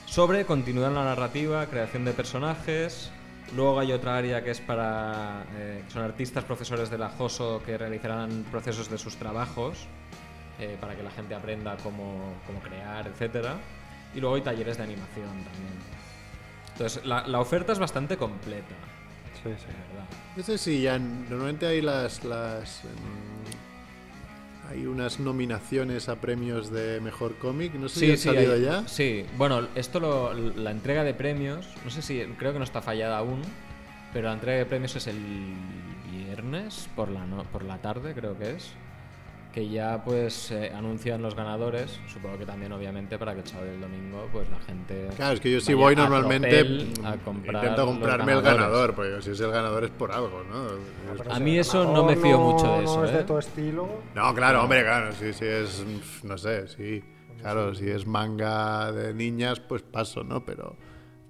[0.06, 3.10] Sobre continuidad en la narrativa, creación de personajes.
[3.56, 5.44] Luego hay otra área que es para.
[5.56, 9.88] eh, son artistas profesores de la JOSO que realizarán procesos de sus trabajos
[10.60, 13.56] eh, para que la gente aprenda cómo, cómo crear, etcétera.
[14.14, 15.74] Y luego hay talleres de animación también.
[16.72, 18.76] Entonces, la oferta es bastante completa,
[19.42, 19.66] Sí, sí.
[19.66, 20.08] de verdad.
[20.36, 27.00] No sé si ya normalmente hay las, las mm, hay unas nominaciones a premios de
[27.00, 27.72] mejor cómic.
[27.74, 28.86] No sé si han salido hay- ya.
[28.88, 32.82] Sí, bueno, esto lo, la entrega de premios, no sé si, creo que no está
[32.82, 33.40] fallada aún,
[34.12, 35.18] pero la entrega de premios es el
[36.12, 38.72] viernes por la, no- por la tarde, creo que es.
[39.52, 43.70] Que ya pues eh, anuncian los ganadores, supongo que también obviamente para que el sábado
[43.70, 45.08] y el domingo pues la gente...
[45.16, 46.60] Claro, es que yo si voy a normalmente
[47.02, 51.32] a comprar intento comprarme el ganador, porque si es el ganador es por algo, ¿no?
[51.32, 53.24] A mí eso no me fío mucho de No eso, es de ¿eh?
[53.24, 53.88] tu estilo.
[54.14, 55.84] No, claro, hombre, claro, si, si es,
[56.22, 57.02] no sé, sí,
[57.40, 60.44] claro, si es manga de niñas, pues paso, ¿no?
[60.44, 60.76] Pero,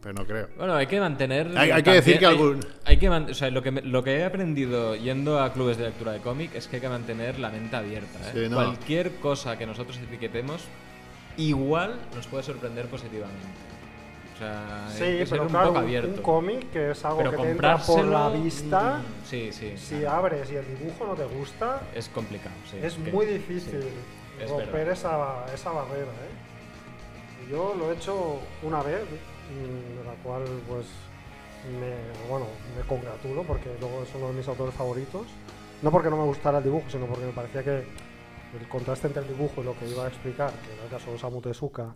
[0.02, 0.48] pero no creo.
[0.56, 1.56] Bueno, hay que mantener.
[1.56, 3.82] Hay- hay que decir que hay- algún- Hay, que man- o sea, lo que, me-
[3.82, 6.88] lo que he aprendido yendo a clubes de lectura de cómic es que hay que
[6.88, 8.18] mantener la mente abierta.
[8.20, 8.30] ¿eh?
[8.32, 8.56] Sí, no.
[8.56, 10.64] Cualquier cosa que nosotros etiquetemos,
[11.36, 13.46] igual nos puede sorprender positivamente.
[14.34, 16.08] O sea, hay Sí, que ser un claro, poco abierto.
[16.10, 19.72] un cómic que es algo pero que te entra por la vista, Sí, sí.
[19.76, 20.16] si claro.
[20.18, 22.54] abres y el dibujo no te gusta, Es complicado.
[22.70, 26.04] sí, es que- muy difícil sí, romper esa, esa barrera.
[26.12, 27.50] ¿eh?
[27.50, 29.00] Yo lo he hecho una vez,
[29.54, 30.86] de la cual pues
[31.80, 32.46] me, bueno,
[32.76, 35.26] me congratulo porque luego es uno de mis autores favoritos.
[35.82, 37.84] No porque no me gustara el dibujo, sino porque me parecía que
[38.58, 41.10] el contraste entre el dibujo y lo que iba a explicar, que era el caso
[41.10, 41.94] de Osamu Tezuka,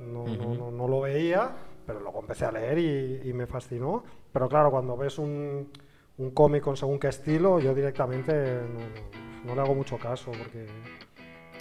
[0.00, 0.54] no, no, Ujú.
[0.54, 1.50] no, no lo veía,
[1.86, 4.04] pero luego empecé a leer y, y me fascinó.
[4.32, 5.70] Pero claro, cuando ves un,
[6.18, 10.30] un cómic con según qué estilo, yo directamente no, no- no le hago mucho caso,
[10.32, 10.66] porque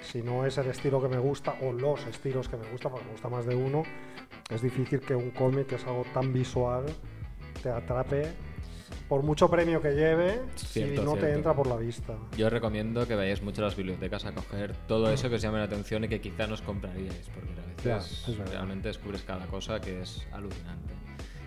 [0.03, 3.05] si no es el estilo que me gusta, o los estilos que me gusta, porque
[3.05, 3.83] me gusta más de uno,
[4.49, 6.85] es difícil que un cómic que es algo tan visual
[7.63, 8.31] te atrape,
[9.09, 11.37] por mucho premio que lleve, Cierto, si no te cierto.
[11.37, 12.13] entra por la vista.
[12.37, 15.57] Yo recomiendo que vayáis mucho a las bibliotecas a coger todo eso que os llame
[15.59, 19.79] la atención y que quizá no os compraríais, porque a veces realmente descubres cada cosa
[19.81, 20.93] que es alucinante.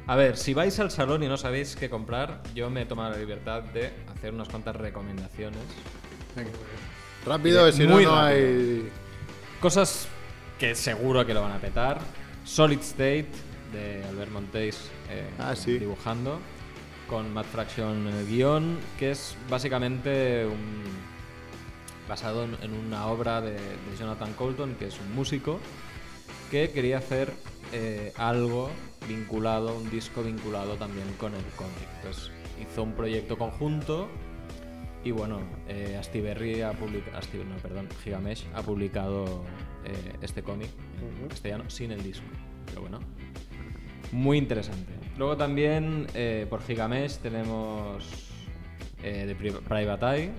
[0.07, 3.11] A ver, si vais al salón y no sabéis qué comprar, yo me he tomado
[3.13, 5.61] la libertad de hacer unas cuantas recomendaciones.
[6.35, 6.51] Venga.
[7.27, 8.17] Rápido, si no, no rápido.
[8.19, 8.89] hay.
[9.61, 10.09] Cosas
[10.59, 11.99] que seguro que lo van a petar.
[12.49, 13.29] Solid State,
[13.73, 15.79] de Albert Montéis eh, Ah, sí.
[15.79, 16.41] dibujando,
[17.09, 20.83] con Matt Fraction en el guion, que es básicamente un,
[22.09, 25.61] basado en, en una obra de, de Jonathan Colton, que es un músico,
[26.51, 27.33] que quería hacer
[27.73, 28.71] eh, algo
[29.07, 31.87] vinculado, un disco vinculado también con el cómic.
[31.97, 32.31] Entonces
[32.63, 34.09] hizo un proyecto conjunto
[35.05, 39.45] y bueno, eh, Astiberri ha publicado, no, perdón, Gigamesh ha publicado
[39.85, 40.71] eh, este cómic
[41.23, 42.27] en castellano sin el disco.
[42.67, 43.01] Pero bueno,
[44.13, 44.93] muy interesante.
[45.17, 48.05] Luego también eh, por Gigamesh tenemos
[49.03, 50.31] eh, de Pri- Private Eye.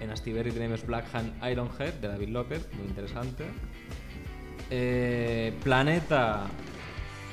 [0.00, 3.44] En Astiberri tenemos Black Hand Ironhead de David López, muy interesante.
[4.70, 6.46] Eh, Planeta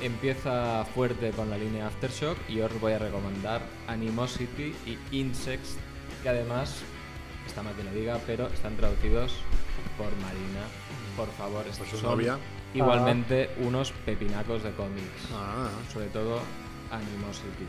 [0.02, 5.78] empieza fuerte con la línea Aftershock y os voy a recomendar Animosity y Insects,
[6.22, 6.82] que además,
[7.48, 9.36] está mal que lo diga, pero están traducidos
[9.98, 10.66] por Marina.
[11.16, 12.38] Por favor, estos su novia.
[12.74, 16.40] igualmente unos pepinacos de cómics Ah, sobre todo
[16.92, 17.66] Animosity.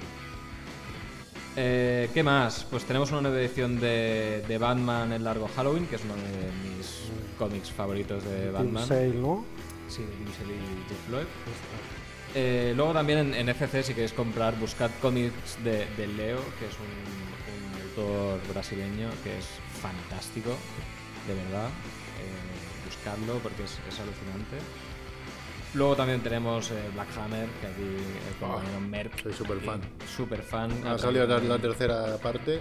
[1.56, 2.66] Eh, ¿Qué más?
[2.68, 6.50] Pues tenemos una nueva edición de, de Batman el largo Halloween, que es uno de
[6.76, 7.02] mis
[7.38, 8.86] cómics favoritos de Batman.
[8.86, 9.44] Sale, ¿no?
[9.88, 11.26] Sí, de y Jeff Loeb.
[12.34, 16.66] Eh, luego también en, en FC, si queréis comprar, buscad cómics de, de Leo, que
[16.66, 16.90] es un,
[17.54, 19.46] un autor brasileño que es
[19.80, 20.50] fantástico,
[21.28, 21.68] de verdad.
[22.24, 24.56] Eh, buscadlo porque es, es alucinante.
[25.74, 29.22] Luego también tenemos eh, Black Hammer, que aquí el compañero Merck.
[29.22, 29.80] soy súper fan.
[30.16, 30.70] Súper fan.
[30.86, 32.60] ha salido la, la tercera parte.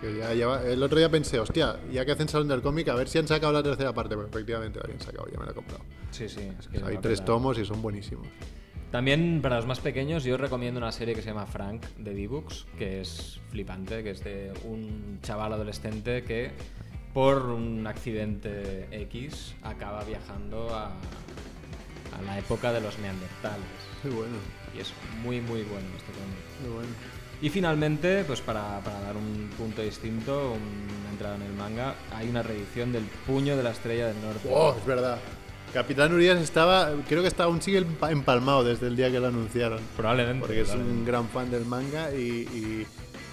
[0.00, 2.94] Que ya lleva- el otro día pensé, hostia, ya que hacen salón del cómic, a
[2.94, 4.14] ver si han sacado la tercera parte.
[4.14, 5.82] Pues efectivamente la habían sacado, ya me la he comprado.
[6.10, 6.40] Sí, sí.
[6.58, 8.26] es que Hay va a tres tomos y son buenísimos.
[8.92, 12.66] También para los más pequeños yo recomiendo una serie que se llama Frank de D-Books,
[12.78, 16.52] que es flipante, que es de un chaval adolescente que
[17.14, 23.64] por un accidente X acaba viajando a, a la época de los neandertales.
[24.02, 24.36] Muy bueno,
[24.76, 24.92] Y es
[25.22, 26.60] muy muy bueno este cómic.
[26.62, 26.90] muy bueno.
[27.40, 32.28] Y finalmente, pues para, para dar un punto distinto, una entrada en el manga, hay
[32.28, 34.48] una reedición del Puño de la Estrella del Norte.
[34.50, 35.18] Oh, es verdad.
[35.72, 39.26] Capitán Urias estaba, creo que está aún sigue empa- empalmado desde el día que lo
[39.26, 39.80] anunciaron.
[39.96, 40.40] Probablemente.
[40.40, 42.86] Porque es un gran fan del manga y, y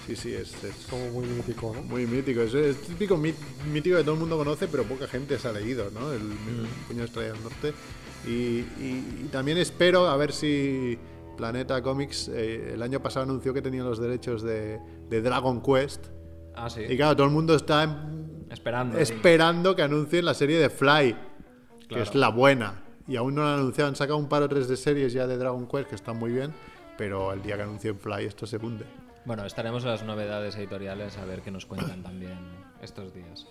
[0.06, 1.82] sí, sí, es, es Como muy mítico, ¿no?
[1.82, 2.40] muy mítico.
[2.42, 5.90] Es, es típico mítico que todo el mundo conoce, pero poca gente se ha leído,
[5.92, 6.12] ¿no?
[6.12, 7.72] El, el Puño de Estrella del Norte.
[8.26, 10.98] Y, y- y también espero a ver si
[11.36, 14.78] Planeta Comics eh, el año pasado anunció que tenía los derechos de,
[15.08, 16.06] de Dragon Quest.
[16.54, 16.82] Ah, sí.
[16.88, 18.98] Y claro, todo el mundo está en- Esperando.
[18.98, 21.16] esperando que anuncien la serie de Fly,
[21.80, 22.02] que Claro.
[22.04, 22.78] es la buena.
[23.08, 23.88] y aún no lo han anunciado.
[23.88, 26.30] Han sacado un par o tres de series ya de Dragon Quest que están muy
[26.30, 26.52] bien,
[26.96, 28.84] pero el día que anuncien Fly esto se hunde.
[29.24, 32.38] Bueno, estaremos a las novedades editoriales a ver qué nos cuentan también
[32.80, 33.46] estos días.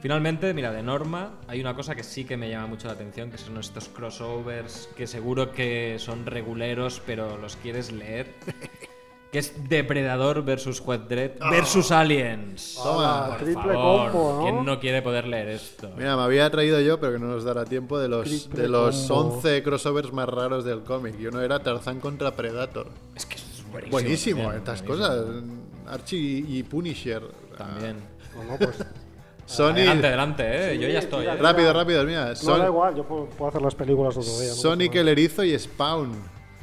[0.00, 3.32] Finalmente, mira, de Norma hay una cosa que sí que me llama mucho la atención,
[3.32, 8.34] que son estos crossovers que seguro que son reguleros, pero los quieres leer.
[9.30, 12.80] Que es Depredador versus Juez Dredd versus Aliens.
[12.82, 14.42] Toma, Por Ah, triple favor, combo, ¿no?
[14.42, 15.90] ¿Quién no quiere poder leer esto?
[15.98, 18.68] Mira, me había traído yo, pero que no nos dará tiempo, de los, Triple de
[18.70, 19.34] los combo.
[19.34, 21.14] 11 crossovers más raros del cómic.
[21.20, 22.86] Y uno era Tarzán contra Predator.
[23.14, 23.90] Es que es buenísimo.
[23.92, 25.08] Buenísimo, también, estas buenísimo.
[25.16, 25.94] cosas.
[25.94, 27.22] Archie y Punisher.
[27.56, 27.96] También.
[28.36, 28.76] No, no, pues.
[29.46, 29.70] Sony.
[29.70, 30.78] Adelante, adelante, eh.
[30.78, 31.26] yo ya estoy.
[31.26, 31.34] eh.
[31.36, 32.28] Rápido, rápido, mira.
[32.30, 34.50] No Son- da igual, yo puedo, puedo hacer las películas otro día.
[34.50, 34.54] ¿no?
[34.54, 36.12] Sonic el erizo y Spawn.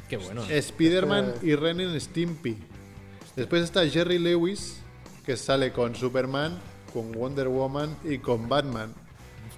[0.08, 0.44] Qué bueno.
[0.48, 2.56] Spider-Man Este- y Ren and Stimpy.
[3.34, 4.80] Después está Jerry Lewis,
[5.24, 6.56] que sale con Superman,
[6.92, 8.94] con Wonder Woman y con Batman.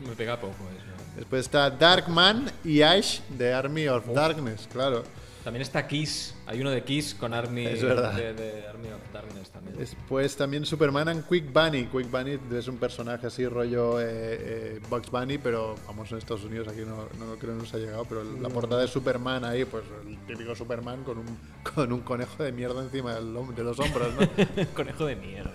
[0.08, 0.86] Me pega poco eso.
[1.16, 5.02] Después está Darkman y Ash de Army of Darkness, claro.
[5.44, 6.34] También está Kiss.
[6.48, 8.14] Hay uno de Kiss con Army, Es verdad.
[8.14, 9.76] De, de Army of Darkness también.
[9.76, 11.84] Después también Superman and Quick Bunny.
[11.88, 16.44] Quick Bunny es un personaje así rollo eh, eh, Bugs Bunny, pero famoso en Estados
[16.44, 19.66] Unidos, aquí no, no creo que nos ha llegado, pero la portada de Superman ahí,
[19.66, 21.38] pues el típico Superman con un,
[21.74, 24.66] con un conejo de mierda encima del de los hombros, ¿no?
[24.74, 25.52] Conejo de mierda.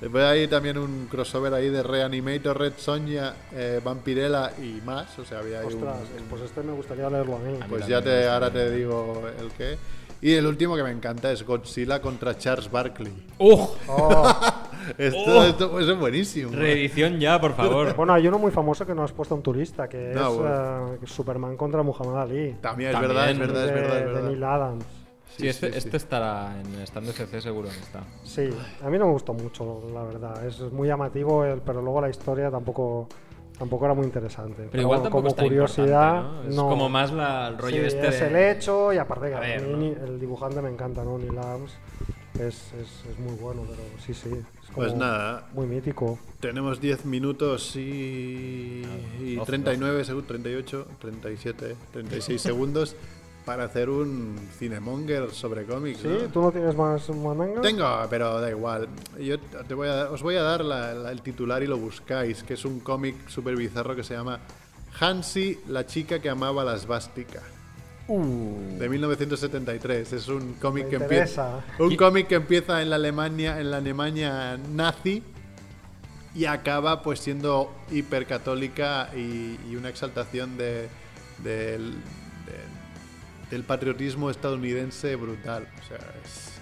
[0.00, 5.24] Después hay también un crossover ahí de Reanimator, Red Sonja, eh, Vampirella y más, o
[5.24, 5.96] sea, había ahí un- Ostras,
[6.30, 7.54] pues este me gustaría leerlo a mí.
[7.56, 9.76] A mí Pues ya te, ahora te digo el qué.
[10.22, 13.12] Y el último que me encanta es Godzilla contra Charles Barkley.
[13.38, 13.68] ¡Ugh!
[14.88, 15.82] Oh, Esto, Oh.
[15.82, 16.52] ser buenísimo.
[16.52, 17.94] Reedición ya, por favor.
[17.96, 20.36] bueno, hay uno muy famoso que no has puesto en tu lista, que No, es
[20.38, 20.94] bueno.
[20.94, 22.54] eh, Superman contra Muhammad Ali.
[22.60, 23.12] También es También.
[23.14, 24.28] verdad, es verdad, es de, verdad, es de.
[24.30, 24.84] Neil Adams.
[25.36, 25.78] Sí, este, sí, sí.
[25.78, 28.04] este estará en Stand CC seguro que está.
[28.22, 28.48] Sí,
[28.82, 30.46] a mí no me gustó mucho, la verdad.
[30.46, 33.08] Es muy llamativo, el- pero luego la historia tampoco
[33.58, 34.68] tampoco era muy interesante.
[34.70, 36.42] Pero igual bueno, tampoco como curiosidad, ¿no?
[36.44, 36.68] Es no.
[36.68, 39.38] como más la, el rollo Sí, este es de- el hecho y aparte que A
[39.38, 40.04] a ver, mí ¿no?
[40.06, 41.18] el dibujante me encanta, ¿no?
[41.18, 41.72] Neil Adams
[42.34, 44.28] es, es, es muy bueno, pero sí, sí.
[44.30, 46.18] Es como Pues nada, Muy mítico.
[46.40, 48.82] tenemos 10 minutos y,
[49.20, 52.96] y doce, 39 segundos, 38, 37, 36 segundos
[53.46, 56.00] para hacer un cinemonger sobre cómics.
[56.00, 56.08] ¿Sí?
[56.08, 56.16] ¿no?
[56.28, 57.60] ¿Tú no tienes más mandanga?
[57.62, 58.88] Tengo, pero da igual.
[59.20, 62.42] Yo te voy a, os voy a dar la- la- el titular y lo buscáis,
[62.42, 64.40] que es un cómic súper bizarro que se llama
[65.00, 67.40] Hansi, la chica que amaba la svástica.
[68.08, 70.12] De 1973.
[70.12, 71.60] Es un cómic que empieza.
[71.78, 75.22] Un ¿Qui- cómic que empieza en la Alemania, en la Alemania nazi
[76.34, 80.88] y acaba pues siendo hipercatólica y, y una exaltación de,
[81.42, 81.96] del, de-
[83.50, 85.68] del patriotismo estadounidense brutal.
[85.82, 86.52] O sea, es-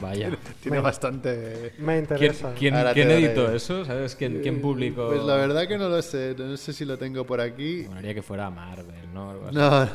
[0.00, 0.30] Vaya.
[0.62, 1.74] tiene Me- bastante.
[1.78, 2.54] Me ¿Quién, interesa.
[2.54, 3.24] quién- quién daré.
[3.26, 3.84] editó eso?
[3.84, 4.16] ¿Sabes?
[4.16, 5.08] ¿Quién, quién publicó?
[5.08, 6.34] Pues la verdad que no lo sé.
[6.38, 7.84] No sé si lo tengo por aquí.
[7.88, 9.30] Molaría que fuera Marvel, ¿no?
[9.32, 9.54] Algo así.
[9.56, 9.88] No,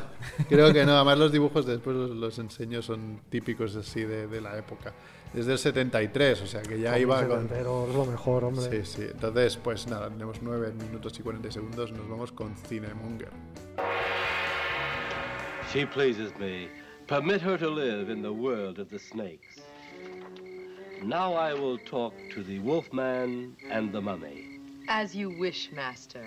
[0.48, 0.94] creo que no.
[0.94, 4.92] Además, los dibujos después los, los enseño son típicos así de, de la época.
[5.32, 7.42] Desde el 73, o sea que ya iba con.
[7.42, 8.84] Setentero, es lo mejor, hombre.
[8.84, 9.06] Sí, sí.
[9.10, 11.90] Entonces, pues nada, tenemos 9 minutos y 40 segundos.
[11.92, 13.28] Nos vamos con Cinemonger.
[15.72, 16.68] She pleases me.
[17.06, 19.56] Permit her to live in the world of the snakes.
[21.02, 24.60] Now I will talk to the wolfman and the mummy.
[24.88, 26.24] As you wish, master.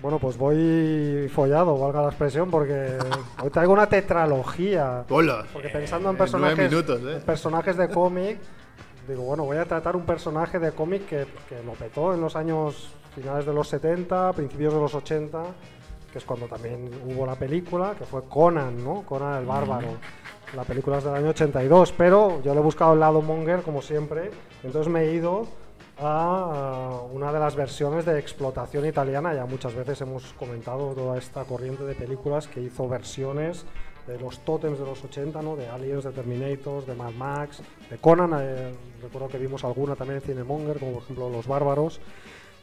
[0.00, 2.98] Bueno, pues voy follado, valga la expresión, porque
[3.42, 5.04] hoy traigo una tetralogía.
[5.08, 5.46] ¡Hola!
[5.52, 7.16] Porque pensando en Eh, personajes, nueve minutos, ¿eh?
[7.16, 8.38] en personajes de cómic,
[9.08, 12.36] digo, bueno, voy a tratar un personaje de cómic que, que lo petó en los
[12.36, 15.42] años finales de los 70, principios de los 80,
[16.14, 19.02] que es cuando también hubo la película, que fue Conan, ¿no?
[19.02, 19.88] Conan el Bárbaro.
[20.54, 23.82] La película es del año 82, pero yo le he buscado el lado monger, como
[23.82, 24.30] siempre,
[24.62, 25.48] entonces me he ido
[25.98, 29.34] a una de las versiones de explotación italiana.
[29.34, 33.66] Ya muchas veces hemos comentado toda esta corriente de películas que hizo versiones
[34.06, 35.56] de los tótems de los 80, ¿no?
[35.56, 37.60] de Aliens, de Terminators, de Mad Max,
[37.90, 38.38] de Conan.
[38.40, 42.00] eh, recuerdo que vimos alguna también en Cinemonger, como por ejemplo Los Bárbaros.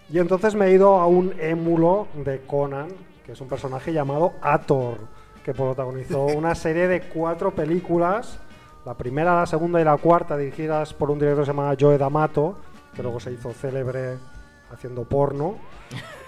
[0.10, 2.90] Y entonces me he ido a un émulo de Conan,
[3.32, 4.98] que es un personaje llamado Ator,
[5.42, 8.40] que protagonizó una serie de cuatro películas,
[8.86, 11.98] la primera, la segunda y la cuarta, dirigidas por un director que se llama Joe
[11.98, 12.58] D'Amato,
[12.94, 14.18] que luego se hizo célebre
[14.70, 15.56] haciendo porno,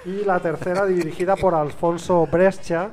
[0.05, 2.91] y la tercera dirigida por Alfonso Brescia,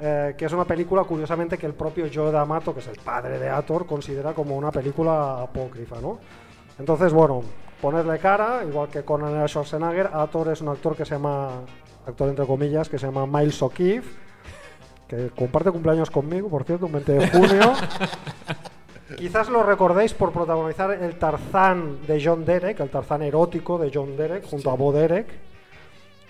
[0.00, 3.38] eh, que es una película, curiosamente, que el propio Joe D'Amato, que es el padre
[3.38, 6.18] de Ator, considera como una película apócrifa, ¿no?
[6.76, 7.42] Entonces, bueno,
[7.80, 11.60] ponerle cara, igual que Conan era Schwarzenegger, Ator es un actor que se llama,
[12.06, 14.08] actor entre comillas, que se llama Miles O'Keefe,
[15.08, 17.72] que comparte cumpleaños conmigo, por cierto, un 20 de junio.
[19.18, 24.16] Quizás lo recordéis por protagonizar el Tarzán de John Derek, el Tarzán erótico de John
[24.16, 25.26] Derek, junto a Bo Derek.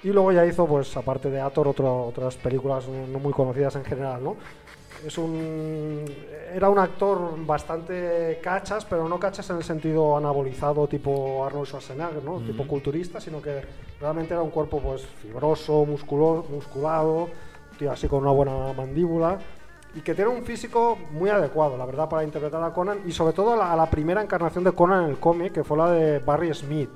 [0.03, 3.75] Y luego ya hizo, pues aparte de Ator, otro- otras películas no, no muy conocidas
[3.77, 4.37] en general, ¿no?
[5.05, 6.05] Es un,
[6.52, 12.24] era un actor bastante cachas, pero no cachas en el sentido anabolizado tipo Arnold Schwarzenegger,
[12.24, 12.40] ¿no?
[12.40, 13.61] Tipo culturista, sino que
[14.00, 17.28] realmente era un cuerpo pues fibroso, musculo, musculado,
[17.78, 19.38] tío así con una buena mandíbula
[19.94, 23.32] y que tiene un físico muy adecuado, la verdad, para interpretar a Conan y sobre
[23.32, 25.90] todo a la, a la primera encarnación de Conan en el cómic, que fue la
[25.90, 26.90] de Barry Smith,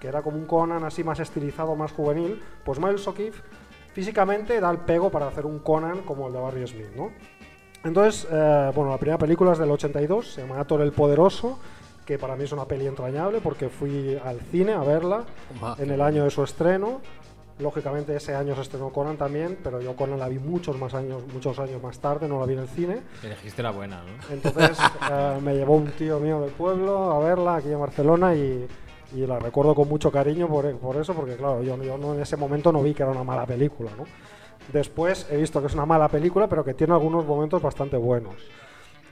[0.00, 2.42] que era como un Conan así más estilizado, más juvenil.
[2.64, 3.40] Pues Miles O'Keefe
[3.92, 7.12] físicamente da el pego para hacer un Conan como el de Barry Smith, ¿no?
[7.84, 11.58] Entonces, eh, bueno, la primera película es del 82, se llama Thor el Poderoso,
[12.06, 15.24] que para mí es una peli entrañable porque fui al cine a verla
[15.78, 17.00] en el año de su estreno.
[17.58, 21.22] Lógicamente ese año se estrenó Conan también, pero yo Conan la vi muchos más años,
[21.32, 23.02] muchos años más tarde, no la vi en el cine.
[23.22, 24.34] Elegiste la buena, ¿no?
[24.34, 24.78] Entonces
[25.10, 28.66] eh, me llevó un tío mío del pueblo a verla aquí en Barcelona y,
[29.14, 32.20] y la recuerdo con mucho cariño por, por eso, porque claro, yo, yo no, en
[32.20, 34.04] ese momento no vi que era una mala película, ¿no?
[34.72, 38.34] Después he visto que es una mala película, pero que tiene algunos momentos bastante buenos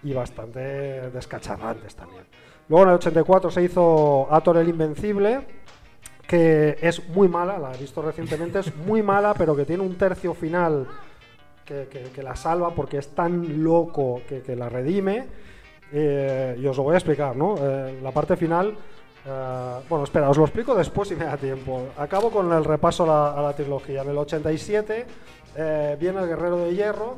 [0.02, 0.60] y bastante
[1.10, 2.24] descacharrantes también.
[2.68, 5.40] Luego en el 84 se hizo Ator el Invencible,
[6.26, 9.96] que es muy mala, la he visto recientemente, es muy mala, pero que tiene un
[9.98, 10.86] tercio final
[11.64, 15.26] que, que- que la salva porque es tan loco que, que la redime.
[15.92, 17.56] Eh, y os lo voy a explicar, ¿no?
[17.60, 18.76] Eh, la parte final.
[19.26, 21.88] eh, bueno, espera, os lo explico después si me da tiempo.
[21.98, 24.02] Acabo con el repaso a la, a la trilogía.
[24.02, 25.04] En el 87
[25.56, 27.16] eh, viene El Guerrero de Hierro,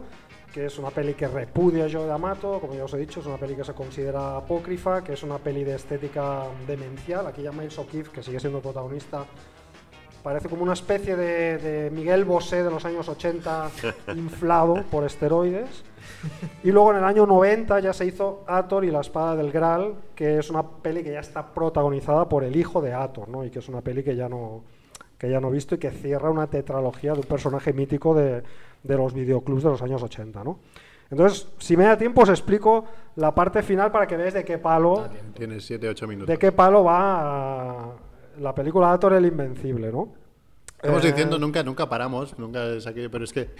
[0.53, 3.27] que es una peli que repudia yo de Amato, como ya os he dicho, es
[3.27, 7.27] una peli que se considera apócrifa, que es una peli de estética demencial.
[7.27, 9.25] Aquí ya Miles O'Keefe, que sigue siendo el protagonista,
[10.23, 13.71] parece como una especie de, de Miguel Bosé de los años 80
[14.15, 15.85] inflado por esteroides.
[16.63, 19.95] Y luego en el año 90 ya se hizo Ator y la espada del Graal,
[20.15, 23.45] que es una peli que ya está protagonizada por el hijo de Ator, ¿no?
[23.45, 24.65] Y que es una peli que ya no
[25.23, 28.43] que ya no he visto y que cierra una tetralogía de un personaje mítico de,
[28.83, 30.59] de los videoclubs de los años 80, ¿no?
[31.13, 34.59] Entonces, si me da tiempo, os explico la parte final para que veáis de qué
[34.59, 36.27] palo Tienes 7-8 minutos.
[36.27, 37.93] de qué palo va
[38.41, 40.09] la película de Ator el Invencible, ¿no?
[40.75, 43.51] Estamos Eh, diciendo, nunca, nunca paramos, nunca es aquí, pero es que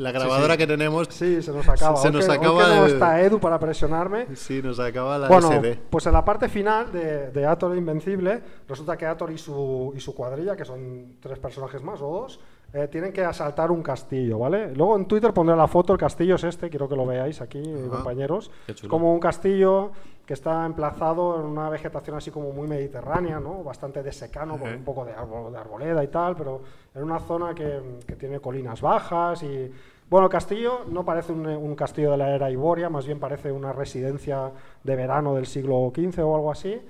[0.00, 1.96] la grabadora que tenemos, Sí, se nos acaba.
[1.96, 4.26] Se nos que- acaba no el- está Edu para presionarme.
[4.34, 5.78] sí, nos acaba la Bueno, SD.
[5.90, 10.00] pues en la parte final de, de Ator Invencible, resulta que Ator y su, y
[10.00, 12.40] su cuadrilla, que son tres personajes más o dos,
[12.72, 14.72] eh, tienen que asaltar un castillo, ¿vale?
[14.74, 17.60] Luego en Twitter pondré la foto, el castillo es este, quiero que lo veáis aquí,
[17.90, 18.50] compañeros.
[18.68, 19.90] Es como un castillo
[20.26, 23.64] que está emplazado en una vegetación así como muy mediterránea, ¿no?
[23.64, 26.60] Bastante de secano, con un poco de, árbol- de arboleda y tal, pero
[26.94, 29.70] en una zona que, que tiene colinas bajas y...
[30.08, 33.52] Bueno, el castillo no parece un, un castillo de la era Iboria, más bien parece
[33.52, 34.50] una residencia
[34.82, 36.80] de verano del siglo XV o algo así.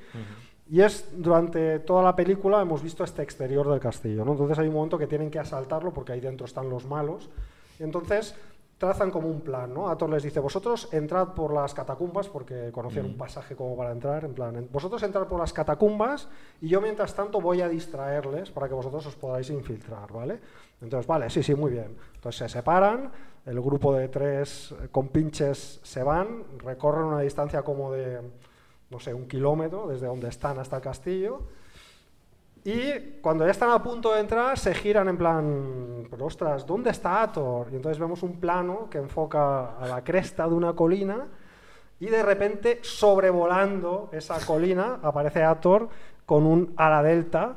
[0.70, 4.32] Y es durante toda la película hemos visto este exterior del castillo, ¿no?
[4.32, 7.28] Entonces hay un momento que tienen que asaltarlo porque ahí dentro están los malos.
[7.78, 8.34] Entonces
[8.80, 9.90] trazan como un plan, ¿no?
[9.90, 14.24] Ator les dice, vosotros entrad por las catacumbas, porque conocían un pasaje como para entrar,
[14.24, 16.28] en plan, vosotros entrad por las catacumbas
[16.62, 20.40] y yo mientras tanto voy a distraerles para que vosotros os podáis infiltrar, ¿vale?
[20.80, 21.94] Entonces, vale, sí, sí, muy bien.
[22.14, 23.12] Entonces se separan,
[23.44, 28.22] el grupo de tres eh, compinches se van, recorren una distancia como de,
[28.88, 31.42] no sé, un kilómetro desde donde están hasta el castillo.
[32.64, 36.90] Y cuando ya están a punto de entrar, se giran en plan, pero ostras, ¿dónde
[36.90, 37.68] está Ator?
[37.72, 41.26] Y entonces vemos un plano que enfoca a la cresta de una colina
[42.00, 45.88] y de repente, sobrevolando esa colina, aparece Ator
[46.26, 47.56] con un ala delta,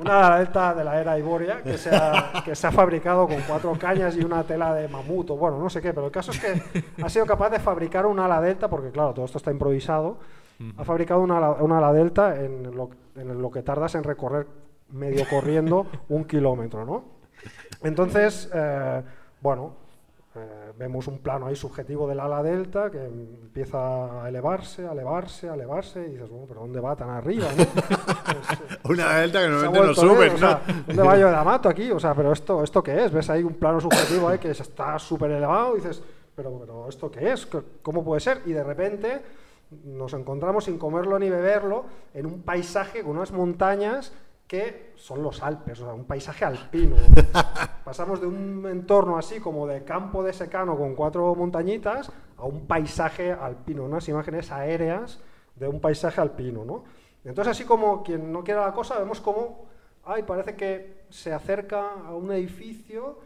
[0.00, 3.40] una ala delta de la era Iboria, que se, ha, que se ha fabricado con
[3.42, 6.32] cuatro cañas y una tela de mamut, o bueno, no sé qué, pero el caso
[6.32, 9.50] es que ha sido capaz de fabricar un ala delta, porque claro, todo esto está
[9.50, 10.18] improvisado,
[10.76, 14.46] ha fabricado una, ala- una ala delta en lo, en lo que tardas en recorrer
[14.90, 17.04] medio corriendo un kilómetro, ¿no?
[17.82, 19.02] Entonces, eh,
[19.40, 19.74] bueno,
[20.34, 25.48] eh, vemos un plano ahí subjetivo del ala delta que empieza a elevarse, a elevarse,
[25.48, 27.46] a elevarse, y dices, bueno, pero ¿dónde va tan arriba?
[27.56, 27.64] no?
[28.82, 30.60] Pues, Una delta que normalmente no sube, o sea.
[30.86, 31.90] ¿Dónde va yo de Amato aquí?
[31.90, 33.12] O sea, pero esto, ¿esto qué es?
[33.12, 35.74] ¿Ves ahí un plano subjetivo ahí que está súper elevado?
[35.76, 36.02] Y dices,
[36.34, 37.46] pero, pero ¿esto qué es?
[37.46, 38.42] ¿Qué- ¿Cómo puede ser?
[38.46, 39.22] Y de repente
[39.70, 44.12] nos encontramos sin comerlo ni beberlo en un paisaje con unas montañas
[44.46, 46.96] que son los Alpes, o sea, un paisaje alpino.
[47.84, 52.66] Pasamos de un entorno así como de campo de secano con cuatro montañitas a un
[52.66, 55.20] paisaje alpino, unas imágenes aéreas
[55.56, 56.84] de un paisaje alpino, ¿no?
[57.24, 59.66] Entonces así como quien no quiera la cosa, vemos como,
[60.04, 63.18] ay, parece que se acerca a un edificio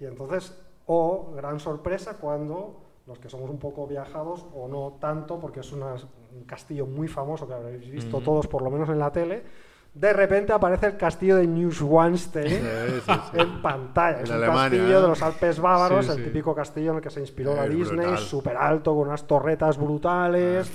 [0.00, 5.38] y entonces, o gran sorpresa cuando los que somos un poco viajados, o no tanto,
[5.38, 5.94] porque es una-
[6.34, 9.42] un castillo muy famoso que habréis visto todos por lo menos en la tele,
[9.94, 13.12] de repente aparece el castillo de Neuschwanstein Sí, sí, sí.
[13.40, 14.18] en pantalla.
[14.18, 15.02] En es un Alemania, castillo ¿eh?
[15.02, 18.56] de los Alpes bávaros, el típico castillo en el que se inspiró la Disney, súper
[18.56, 20.70] alto, con unas torretas brutales.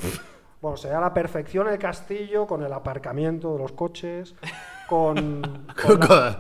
[0.62, 4.36] Bueno, se da la perfección el castillo con el aparcamiento de los coches,
[4.88, 5.42] con,
[5.84, 6.38] con, la,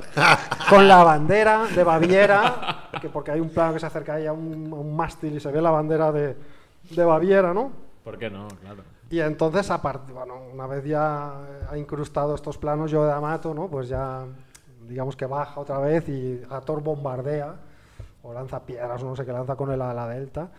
[0.69, 4.34] con la bandera de Baviera, que porque hay un plano que se acerca ahí a
[4.34, 6.38] un, a un mástil y se ve la bandera de,
[6.91, 7.72] de Baviera, ¿no?
[8.03, 8.47] ¿Por qué no?
[8.47, 8.84] Claro.
[9.09, 11.34] Y entonces, aparte, bueno, una vez ya
[11.69, 13.67] ha incrustado estos planos yo de Amato, ¿no?
[13.67, 14.26] Pues ya,
[14.88, 17.55] digamos que baja otra vez y Ator bombardea
[18.24, 20.49] o lanza piedras, no sé qué lanza con el ala delta.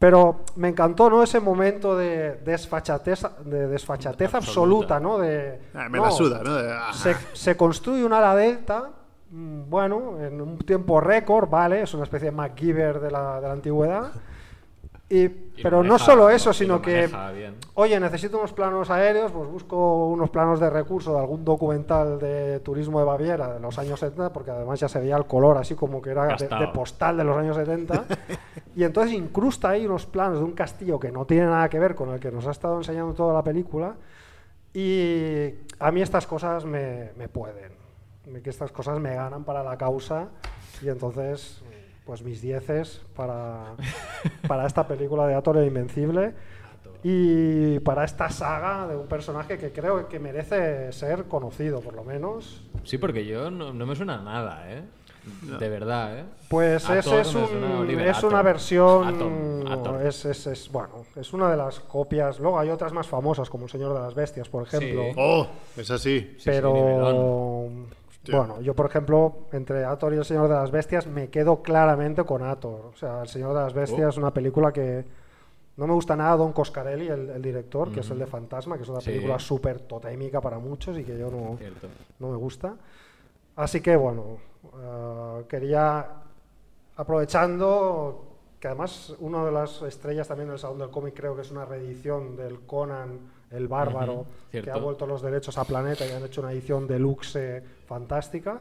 [0.00, 1.22] Pero me encantó, ¿no?
[1.22, 5.00] Ese momento de desfachatez, de desfachatez absoluta, Absoluta.
[5.00, 5.18] ¿no?
[5.18, 6.54] De, Ah, me no, la suda, ¿no?
[6.56, 6.90] De- ah.
[6.94, 8.88] se, se construye un ala delta,
[9.30, 11.82] mm, bueno, en un tiempo récord, ¿vale?
[11.82, 14.10] Es una especie de MacGyver de la, de la antigüedad.
[15.12, 15.28] Y, Y
[15.60, 17.56] pero lo no maneja- solo eso, sino que, maneja bien.
[17.74, 22.60] oye, necesito unos planos aéreos, pues busco unos planos de recurso de algún documental de
[22.60, 25.74] turismo de Baviera de los años 70, porque además ya se veía el color así
[25.74, 28.04] como que era de, de postal de los años 70.
[28.76, 31.96] y entonces incrusta ahí unos planos de un castillo que no tiene nada que ver
[31.96, 33.96] con el que nos ha estado enseñando toda la película.
[34.72, 37.72] Y a mí estas cosas me, me pueden,
[38.44, 40.28] que estas cosas me ganan para la causa
[40.80, 41.62] y entonces
[42.10, 43.66] pues mis dieces para,
[44.48, 46.32] para esta película de Ator el Invencible
[47.04, 52.02] y para esta saga de un personaje que creo que merece ser conocido por lo
[52.02, 52.64] menos.
[52.82, 54.82] Sí, porque yo no, no me suena a nada, ¿eh?
[55.60, 56.24] De verdad, ¿eh?
[56.48, 59.06] Pues ese es, un- es una versión.
[59.06, 60.00] Atom, Atom.
[60.04, 62.40] Es, es- es- bueno, es una de las copias.
[62.40, 65.04] Luego hay otras más famosas, como El Señor de las Bestias, por ejemplo.
[65.04, 65.12] Sí.
[65.16, 65.46] Oh,
[65.76, 66.34] es así.
[66.38, 67.68] sí, pero
[68.28, 72.24] bueno, yo por ejemplo, entre Ator y El Señor de las Bestias me quedo claramente
[72.24, 72.86] con Ator.
[72.92, 74.10] O sea, El Señor de las Bestias Oh.
[74.10, 75.04] es una película que
[75.76, 78.82] no me gusta nada Don Coscarelli, el, el director, que es el de Fantasma, que
[78.82, 79.10] es una Sí.
[79.10, 81.56] película súper totémica para muchos y que yo no,
[82.18, 82.74] no me gusta.
[83.56, 84.36] Así que bueno,
[84.78, 86.06] eh, quería,
[86.96, 88.26] aprovechando
[88.60, 91.64] que además una de las estrellas también del Salón del Cómic creo que es una
[91.64, 93.18] reedición del Conan
[93.50, 97.62] el Bárbaro, que ha vuelto los derechos a Planeta y han hecho una edición deluxe
[97.86, 98.60] fantástica,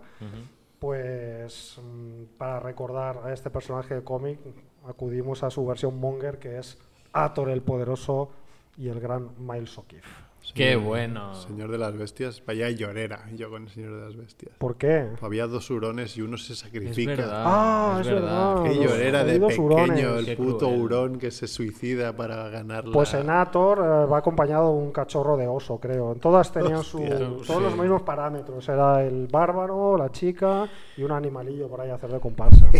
[0.79, 4.39] pues mm, para recordar a este personaje de cómic
[4.87, 6.77] acudimos a su versión Monger que es
[7.11, 8.31] Ator el Poderoso
[8.77, 10.28] y el gran Miles O'Keefe.
[10.55, 11.35] Qué bueno.
[11.35, 12.43] Señor de las Bestias.
[12.45, 14.51] Vaya llorera yo con el Señor de las Bestias.
[14.57, 15.07] ¿Por qué?
[15.21, 17.11] Había dos hurones y uno se Es sacrifica.
[17.15, 17.43] verdad.
[17.45, 18.63] Ah, es es verdad.
[18.63, 19.99] Qué llorera de pequeño, hurones.
[20.05, 20.81] el Qué puto cruel.
[20.81, 22.93] hurón que se suicida para ganar la...
[22.93, 26.13] Pues en Ator eh, va acompañado de un cachorro de oso, creo.
[26.13, 27.53] En todas tenían su, todos Sí.
[27.61, 28.67] los mismos parámetros.
[28.69, 30.67] Era el bárbaro, la chica
[30.97, 32.69] y un animalillo por ahí a hacer de comparsa.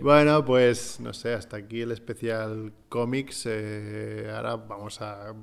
[0.00, 3.44] Bueno, pues no sé, hasta aquí el especial cómics.
[3.46, 5.34] eh, ahora vamos a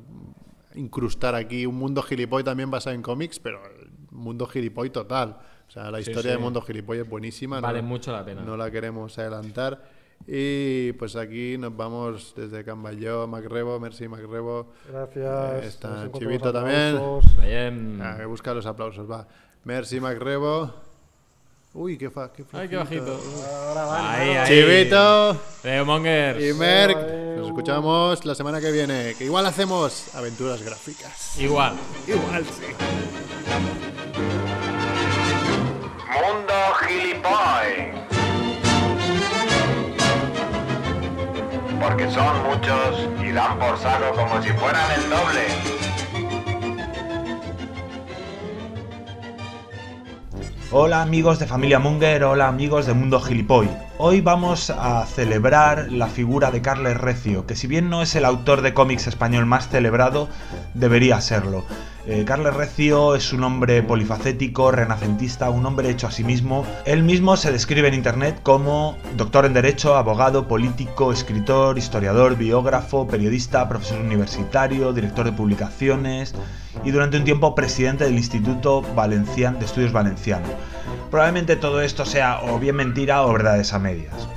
[0.76, 5.38] incrustar aquí un mundo gilipoy también basado en cómics, pero el mundo gilipoy total.
[5.67, 6.28] O sea, la historia sí.
[6.30, 7.59] del mundo gilipoy es buenísima.
[7.59, 8.41] Vale no, mucho la pena.
[8.41, 9.84] No la queremos adelantar.
[10.28, 14.74] Y pues aquí nos vamos desde Cambayó, Macrebo, Merci Macrebo.
[14.89, 15.63] Gracias.
[15.63, 16.99] Eh, está Chivito también.
[17.41, 17.99] Bien.
[18.01, 19.28] Ah, que busca los aplausos, va.
[19.63, 20.88] Merci Macrebo.
[21.80, 23.17] Uy, qué, fa, qué Ay, qué bajito.
[23.49, 24.47] Ahora Ahí, ahí.
[24.49, 25.41] Chivito.
[25.63, 26.43] Leo Mongers.
[26.43, 26.97] Y Merck,
[27.38, 31.39] nos escuchamos la semana que viene, que igual hacemos aventuras gráficas.
[31.39, 31.75] Igual.
[32.05, 32.65] Igual sí.
[36.11, 37.93] Mundo Gilipoy.
[41.80, 45.78] Porque son muchos y dan por saco como si fueran el doble.
[50.72, 53.67] Hola amigos de Familia Munger, hola amigos de Mundo Gilipoy.
[53.97, 58.24] Hoy vamos a celebrar la figura de Carles Recio, que si bien no es el
[58.24, 60.30] autor de cómics español más celebrado,
[60.76, 61.65] debería serlo.
[62.06, 66.66] Eh, Carles Recio es un hombre polifacético, renacentista, un hombre hecho a sí mismo.
[66.86, 73.08] Él mismo se describe en internet como doctor en Derecho, abogado, político, escritor, historiador, biógrafo,
[73.08, 76.34] periodista, profesor universitario, director de publicaciones
[76.84, 80.47] y durante un tiempo presidente del Instituto Valencian de Estudios Valenciano.
[81.12, 84.30] Probablemente todo esto sea o bien mentira o verdades a medias.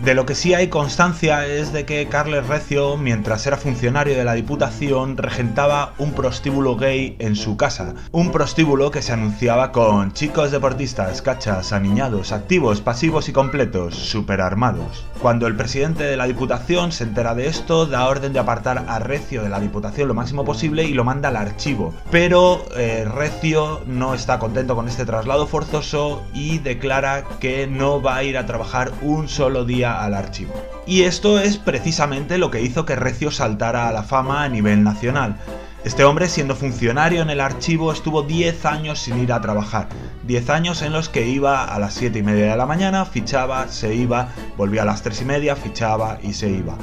[0.00, 4.24] De lo que sí hay constancia es de que Carles Recio, mientras era funcionario de
[4.24, 7.94] la Diputación, regentaba un prostíbulo gay en su casa.
[8.10, 15.04] Un prostíbulo que se anunciaba con chicos deportistas, cachas, aniñados, activos, pasivos y completos, superarmados.
[15.20, 19.00] Cuando el presidente de la Diputación se entera de esto, da orden de apartar a
[19.00, 21.92] Recio de la Diputación lo máximo posible y lo manda al archivo.
[22.10, 28.16] Pero eh, Recio no está contento con este traslado forzoso y declara que no va
[28.16, 30.54] a ir a trabajar un solo día al archivo.
[30.86, 34.82] Y esto es precisamente lo que hizo que Recio saltara a la fama a nivel
[34.82, 35.36] nacional.
[35.82, 39.88] Este hombre, siendo funcionario en el archivo, estuvo 10 años sin ir a trabajar.
[40.24, 43.66] 10 años en los que iba a las 7 y media de la mañana, fichaba,
[43.68, 44.28] se iba,
[44.58, 46.76] volvía a las 3 y media, fichaba y se iba.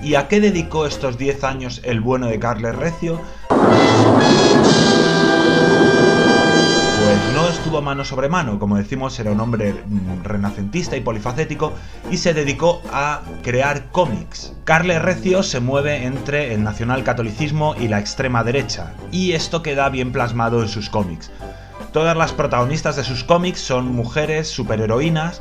[0.00, 3.20] ¿Y a qué dedicó estos 10 años el bueno de Carles Recio?
[7.34, 11.72] No estuvo mano sobre mano, como decimos, era un hombre mm, renacentista y polifacético
[12.10, 14.52] y se dedicó a crear cómics.
[14.64, 20.12] Carles Recio se mueve entre el nacionalcatolicismo y la extrema derecha, y esto queda bien
[20.12, 21.30] plasmado en sus cómics.
[21.92, 25.40] Todas las protagonistas de sus cómics son mujeres superheroínas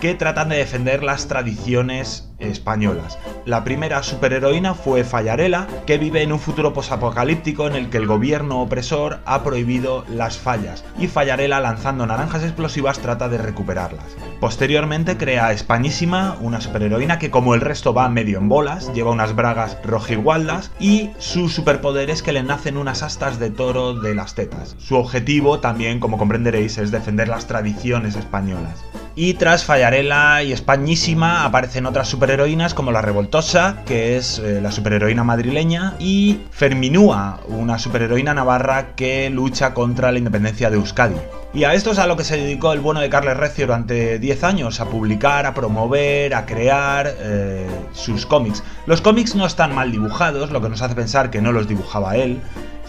[0.00, 3.18] que tratan de defender las tradiciones españolas.
[3.44, 8.06] La primera superheroína fue Fallarela, que vive en un futuro posapocalíptico en el que el
[8.06, 14.16] gobierno opresor ha prohibido las fallas, y Fallarela lanzando naranjas explosivas trata de recuperarlas.
[14.40, 19.34] Posteriormente crea Españísima, una superheroína que como el resto va medio en bolas, lleva unas
[19.36, 24.34] bragas rojigualdas y su superpoder es que le nacen unas astas de toro de las
[24.34, 24.76] tetas.
[24.78, 28.82] Su objetivo también, como comprenderéis, es defender las tradiciones españolas.
[29.14, 34.72] Y tras Fallarela y Españísima aparecen otras superheroínas como la Revoltosa, que es eh, la
[34.72, 41.16] superheroína madrileña, y Ferminúa, una superheroína navarra que lucha contra la independencia de Euskadi.
[41.52, 44.20] Y a esto es a lo que se dedicó el bueno de Carles Recio durante
[44.20, 48.62] 10 años, a publicar, a promover, a crear eh, sus cómics.
[48.86, 52.16] Los cómics no están mal dibujados, lo que nos hace pensar que no los dibujaba
[52.16, 52.40] él.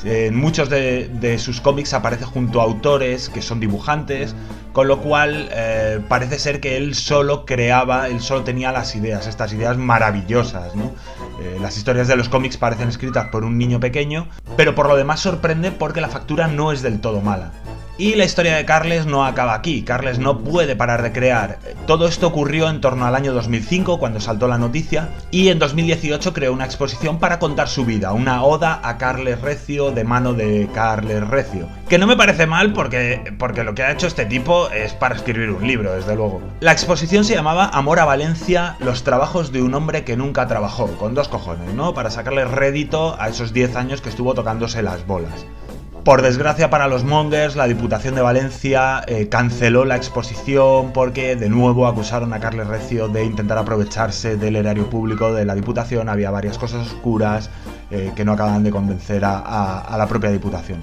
[0.03, 4.35] En muchos de, sus cómics aparece junto a autores que son dibujantes,
[4.73, 9.27] con lo cual eh, parece ser que él solo creaba, él solo tenía las ideas,
[9.27, 10.91] estas ideas maravillosas, ¿no?
[11.41, 14.95] Eh, las historias de los cómics parecen escritas por un niño pequeño, pero por lo
[14.95, 17.51] demás sorprende porque la factura no es del todo mala.
[18.01, 21.59] Y la historia de Carles no acaba aquí, Carles no puede parar de crear.
[21.85, 26.33] Todo esto ocurrió en torno al año 2005, cuando saltó la noticia, y en 2018
[26.33, 30.67] creó una exposición para contar su vida, una oda a Carles Recio de mano de
[30.73, 31.67] Carles Recio.
[31.89, 35.13] Que no me parece mal porque, porque lo que ha hecho este tipo es para
[35.13, 36.41] escribir un libro, desde luego.
[36.59, 40.87] La exposición se llamaba Amor a Valencia, los trabajos de un hombre que nunca trabajó,
[40.97, 41.93] con dos cojones, ¿no?
[41.93, 45.45] Para sacarle rédito a esos 10 años que estuvo tocándose las bolas.
[46.03, 51.47] Por desgracia para los mongers, la Diputación de Valencia eh, canceló la exposición porque de
[51.47, 56.09] nuevo acusaron a Carles Recio de intentar aprovecharse del erario público de la Diputación.
[56.09, 57.51] Había varias cosas oscuras
[57.91, 60.79] eh, que no acaban de convencer a, a- a la propia Diputación.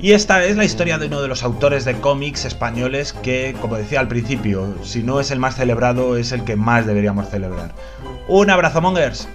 [0.00, 3.76] Y esta es la historia de uno de los autores de cómics españoles que, como
[3.76, 7.74] decía al principio, si no es el más celebrado, es el que más deberíamos celebrar.
[8.26, 9.28] Un abrazo, mongers.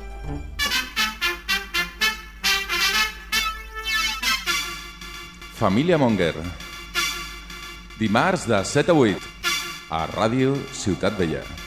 [5.64, 6.36] Família Monger.
[7.96, 9.32] Dimarts de 7 a 8
[9.96, 11.63] a Ràdio Ciutat Vella.